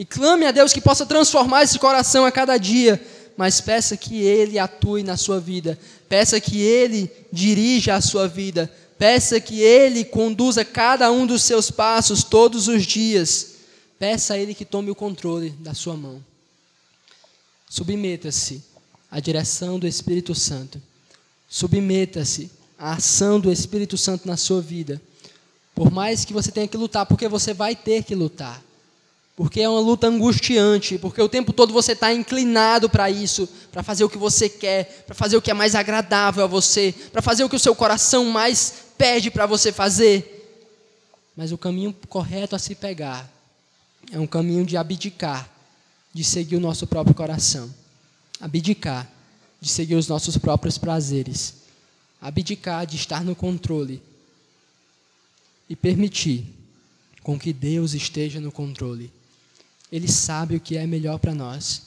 E 0.01 0.05
clame 0.05 0.47
a 0.47 0.51
Deus 0.51 0.73
que 0.73 0.81
possa 0.81 1.05
transformar 1.05 1.61
esse 1.61 1.77
coração 1.77 2.25
a 2.25 2.31
cada 2.31 2.57
dia, 2.57 2.99
mas 3.37 3.61
peça 3.61 3.95
que 3.95 4.19
Ele 4.19 4.57
atue 4.57 5.03
na 5.03 5.15
sua 5.15 5.39
vida, 5.39 5.77
peça 6.09 6.41
que 6.41 6.59
Ele 6.59 7.07
dirija 7.31 7.93
a 7.93 8.01
sua 8.01 8.27
vida, 8.27 8.67
peça 8.97 9.39
que 9.39 9.61
Ele 9.61 10.03
conduza 10.03 10.65
cada 10.65 11.11
um 11.11 11.27
dos 11.27 11.43
seus 11.43 11.69
passos 11.69 12.23
todos 12.23 12.67
os 12.67 12.83
dias, 12.83 13.57
peça 13.99 14.33
a 14.33 14.39
Ele 14.39 14.55
que 14.55 14.65
tome 14.65 14.89
o 14.89 14.95
controle 14.95 15.51
da 15.59 15.75
sua 15.75 15.95
mão. 15.95 16.19
Submeta-se 17.69 18.63
à 19.11 19.19
direção 19.19 19.77
do 19.77 19.85
Espírito 19.85 20.33
Santo, 20.33 20.81
submeta-se 21.47 22.49
à 22.75 22.93
ação 22.93 23.39
do 23.39 23.51
Espírito 23.51 23.99
Santo 23.99 24.27
na 24.27 24.35
sua 24.35 24.63
vida, 24.63 24.99
por 25.75 25.91
mais 25.91 26.25
que 26.25 26.33
você 26.33 26.51
tenha 26.51 26.67
que 26.67 26.75
lutar, 26.75 27.05
porque 27.05 27.27
você 27.27 27.53
vai 27.53 27.75
ter 27.75 28.01
que 28.01 28.15
lutar 28.15 28.63
porque 29.41 29.59
é 29.59 29.67
uma 29.67 29.79
luta 29.79 30.05
angustiante, 30.05 30.99
porque 30.99 31.19
o 31.19 31.27
tempo 31.27 31.51
todo 31.51 31.73
você 31.73 31.93
está 31.93 32.13
inclinado 32.13 32.87
para 32.87 33.09
isso, 33.09 33.49
para 33.71 33.81
fazer 33.81 34.03
o 34.03 34.09
que 34.09 34.15
você 34.15 34.47
quer, 34.47 35.03
para 35.07 35.15
fazer 35.15 35.35
o 35.35 35.41
que 35.41 35.49
é 35.49 35.53
mais 35.55 35.73
agradável 35.73 36.43
a 36.43 36.47
você, 36.47 36.93
para 37.11 37.23
fazer 37.23 37.43
o 37.43 37.49
que 37.49 37.55
o 37.55 37.59
seu 37.59 37.73
coração 37.73 38.25
mais 38.25 38.83
pede 38.95 39.31
para 39.31 39.47
você 39.47 39.71
fazer. 39.71 40.69
Mas 41.35 41.51
o 41.51 41.57
caminho 41.57 41.91
correto 42.07 42.55
a 42.55 42.59
se 42.59 42.75
pegar 42.75 43.27
é 44.11 44.19
um 44.19 44.27
caminho 44.27 44.63
de 44.63 44.77
abdicar, 44.77 45.49
de 46.13 46.23
seguir 46.23 46.57
o 46.57 46.59
nosso 46.59 46.85
próprio 46.85 47.15
coração, 47.15 47.73
abdicar, 48.39 49.11
de 49.59 49.69
seguir 49.69 49.95
os 49.95 50.07
nossos 50.07 50.37
próprios 50.37 50.77
prazeres, 50.77 51.55
abdicar 52.21 52.85
de 52.85 52.95
estar 52.95 53.23
no 53.23 53.35
controle 53.35 54.03
e 55.67 55.75
permitir 55.75 56.45
com 57.23 57.39
que 57.39 57.51
Deus 57.51 57.95
esteja 57.95 58.39
no 58.39 58.51
controle. 58.51 59.11
Ele 59.91 60.07
sabe 60.07 60.55
o 60.55 60.59
que 60.59 60.77
é 60.77 60.87
melhor 60.87 61.19
para 61.19 61.35
nós. 61.35 61.81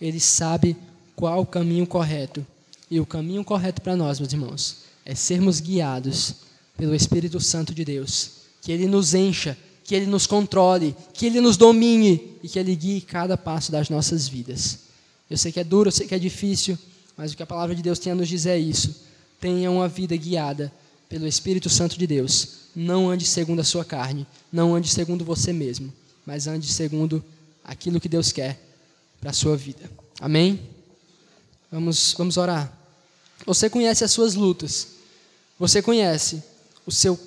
Ele 0.00 0.18
sabe 0.18 0.76
qual 1.14 1.42
o 1.42 1.46
caminho 1.46 1.86
correto. 1.86 2.44
E 2.90 2.98
o 3.00 3.06
caminho 3.06 3.44
correto 3.44 3.80
para 3.80 3.96
nós, 3.96 4.18
meus 4.18 4.32
irmãos, 4.32 4.76
é 5.04 5.14
sermos 5.14 5.60
guiados 5.60 6.34
pelo 6.76 6.94
Espírito 6.94 7.38
Santo 7.40 7.74
de 7.74 7.84
Deus. 7.84 8.30
Que 8.60 8.72
Ele 8.72 8.86
nos 8.86 9.14
encha, 9.14 9.56
que 9.84 9.94
Ele 9.94 10.06
nos 10.06 10.26
controle, 10.26 10.96
que 11.12 11.26
Ele 11.26 11.40
nos 11.40 11.56
domine 11.56 12.38
e 12.42 12.48
que 12.48 12.58
Ele 12.58 12.74
guie 12.74 13.00
cada 13.00 13.36
passo 13.36 13.70
das 13.70 13.88
nossas 13.88 14.26
vidas. 14.26 14.80
Eu 15.30 15.36
sei 15.36 15.52
que 15.52 15.60
é 15.60 15.64
duro, 15.64 15.88
eu 15.88 15.92
sei 15.92 16.06
que 16.06 16.14
é 16.14 16.18
difícil, 16.18 16.76
mas 17.16 17.32
o 17.32 17.36
que 17.36 17.42
a 17.42 17.46
palavra 17.46 17.74
de 17.74 17.82
Deus 17.82 17.98
tem 17.98 18.12
a 18.12 18.16
nos 18.16 18.28
dizer 18.28 18.50
é 18.50 18.58
isso. 18.58 19.02
Tenha 19.40 19.70
uma 19.70 19.88
vida 19.88 20.16
guiada 20.16 20.72
pelo 21.08 21.26
Espírito 21.26 21.70
Santo 21.70 21.98
de 21.98 22.06
Deus. 22.06 22.64
Não 22.74 23.08
ande 23.08 23.24
segundo 23.24 23.60
a 23.60 23.64
sua 23.64 23.84
carne, 23.84 24.26
não 24.52 24.74
ande 24.74 24.88
segundo 24.88 25.24
você 25.24 25.52
mesmo, 25.52 25.92
mas 26.26 26.46
ande 26.46 26.66
segundo 26.66 27.24
aquilo 27.64 28.00
que 28.00 28.08
Deus 28.08 28.30
quer 28.30 28.60
para 29.20 29.30
a 29.30 29.34
sua 29.34 29.56
vida. 29.56 29.90
Amém? 30.20 30.60
Vamos, 31.72 32.14
vamos 32.16 32.36
orar. 32.36 32.72
Você 33.46 33.68
conhece 33.68 34.04
as 34.04 34.12
suas 34.12 34.34
lutas. 34.34 34.88
Você 35.58 35.80
conhece 35.82 36.42
o 36.86 36.92
seu 36.92 37.18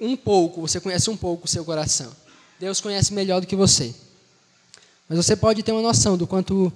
um 0.00 0.16
pouco, 0.16 0.62
você 0.62 0.80
conhece 0.80 1.10
um 1.10 1.16
pouco 1.16 1.44
o 1.44 1.48
seu 1.48 1.64
coração. 1.64 2.10
Deus 2.58 2.80
conhece 2.80 3.12
melhor 3.12 3.40
do 3.40 3.46
que 3.46 3.54
você. 3.54 3.94
Mas 5.08 5.18
você 5.18 5.36
pode 5.36 5.62
ter 5.62 5.72
uma 5.72 5.82
noção 5.82 6.16
do 6.16 6.26
quanto 6.26 6.72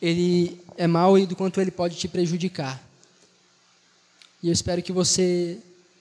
ele 0.00 0.60
é 0.76 0.86
mau 0.86 1.18
e 1.18 1.26
do 1.26 1.34
quanto 1.34 1.60
ele 1.60 1.70
pode 1.70 1.96
te 1.96 2.06
prejudicar. 2.06 2.82
E 4.42 4.48
eu 4.48 4.52
espero 4.52 4.82
que 4.82 4.92
você 4.92 5.58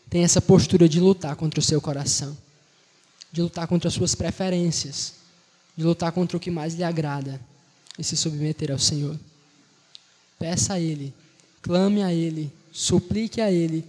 tenha 0.10 0.26
essa 0.26 0.42
postura 0.42 0.90
de 0.90 1.00
lutar 1.00 1.36
contra 1.36 1.60
o 1.60 1.64
seu 1.64 1.80
coração, 1.80 2.38
de 3.32 3.42
lutar 3.42 3.68
contra 3.68 3.88
as 3.88 3.94
suas 3.94 4.14
preferências, 4.14 5.14
de 5.82 5.88
lutar 5.88 6.12
contra 6.12 6.38
o 6.38 6.40
que 6.40 6.52
mais 6.52 6.76
lhe 6.76 6.84
agrada 6.84 7.42
e 7.98 8.04
se 8.04 8.16
submeter 8.16 8.72
ao 8.72 8.78
Senhor. 8.78 9.20
Peça 10.38 10.76
a 10.76 10.80
Ele, 10.80 11.12
clame 11.60 12.04
a 12.04 12.14
Ele, 12.14 12.54
suplique 12.72 13.42
a 13.42 13.52
Ele 13.52 13.84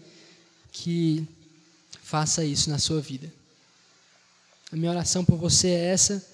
que 0.72 1.26
faça 2.02 2.42
isso 2.42 2.70
na 2.70 2.78
sua 2.78 2.98
vida. 2.98 3.30
A 4.72 4.76
minha 4.76 4.90
oração 4.90 5.22
por 5.22 5.36
você 5.36 5.68
é 5.68 5.84
essa, 5.88 6.26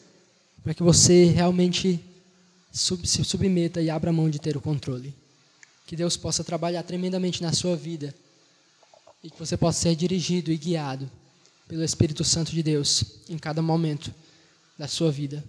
para 0.62 0.72
que 0.72 0.82
você 0.82 1.24
realmente 1.24 2.00
se 2.70 3.24
submeta 3.24 3.82
e 3.82 3.90
abra 3.90 4.12
mão 4.12 4.30
de 4.30 4.38
ter 4.38 4.56
o 4.56 4.61
controle. 4.61 5.12
Que 5.88 5.96
Deus 5.96 6.16
possa 6.16 6.44
trabalhar 6.44 6.84
tremendamente 6.84 7.42
na 7.42 7.52
sua 7.52 7.74
vida 7.76 8.14
e 9.24 9.30
que 9.30 9.38
você 9.38 9.56
possa 9.56 9.80
ser 9.80 9.96
dirigido 9.96 10.52
e 10.52 10.56
guiado 10.56 11.11
pelo 11.66 11.82
Espírito 11.82 12.22
Santo 12.22 12.52
de 12.52 12.62
Deus 12.62 13.02
em 13.28 13.36
cada 13.36 13.61
momento 13.61 14.14
da 14.78 14.86
sua 14.86 15.10
vida. 15.10 15.44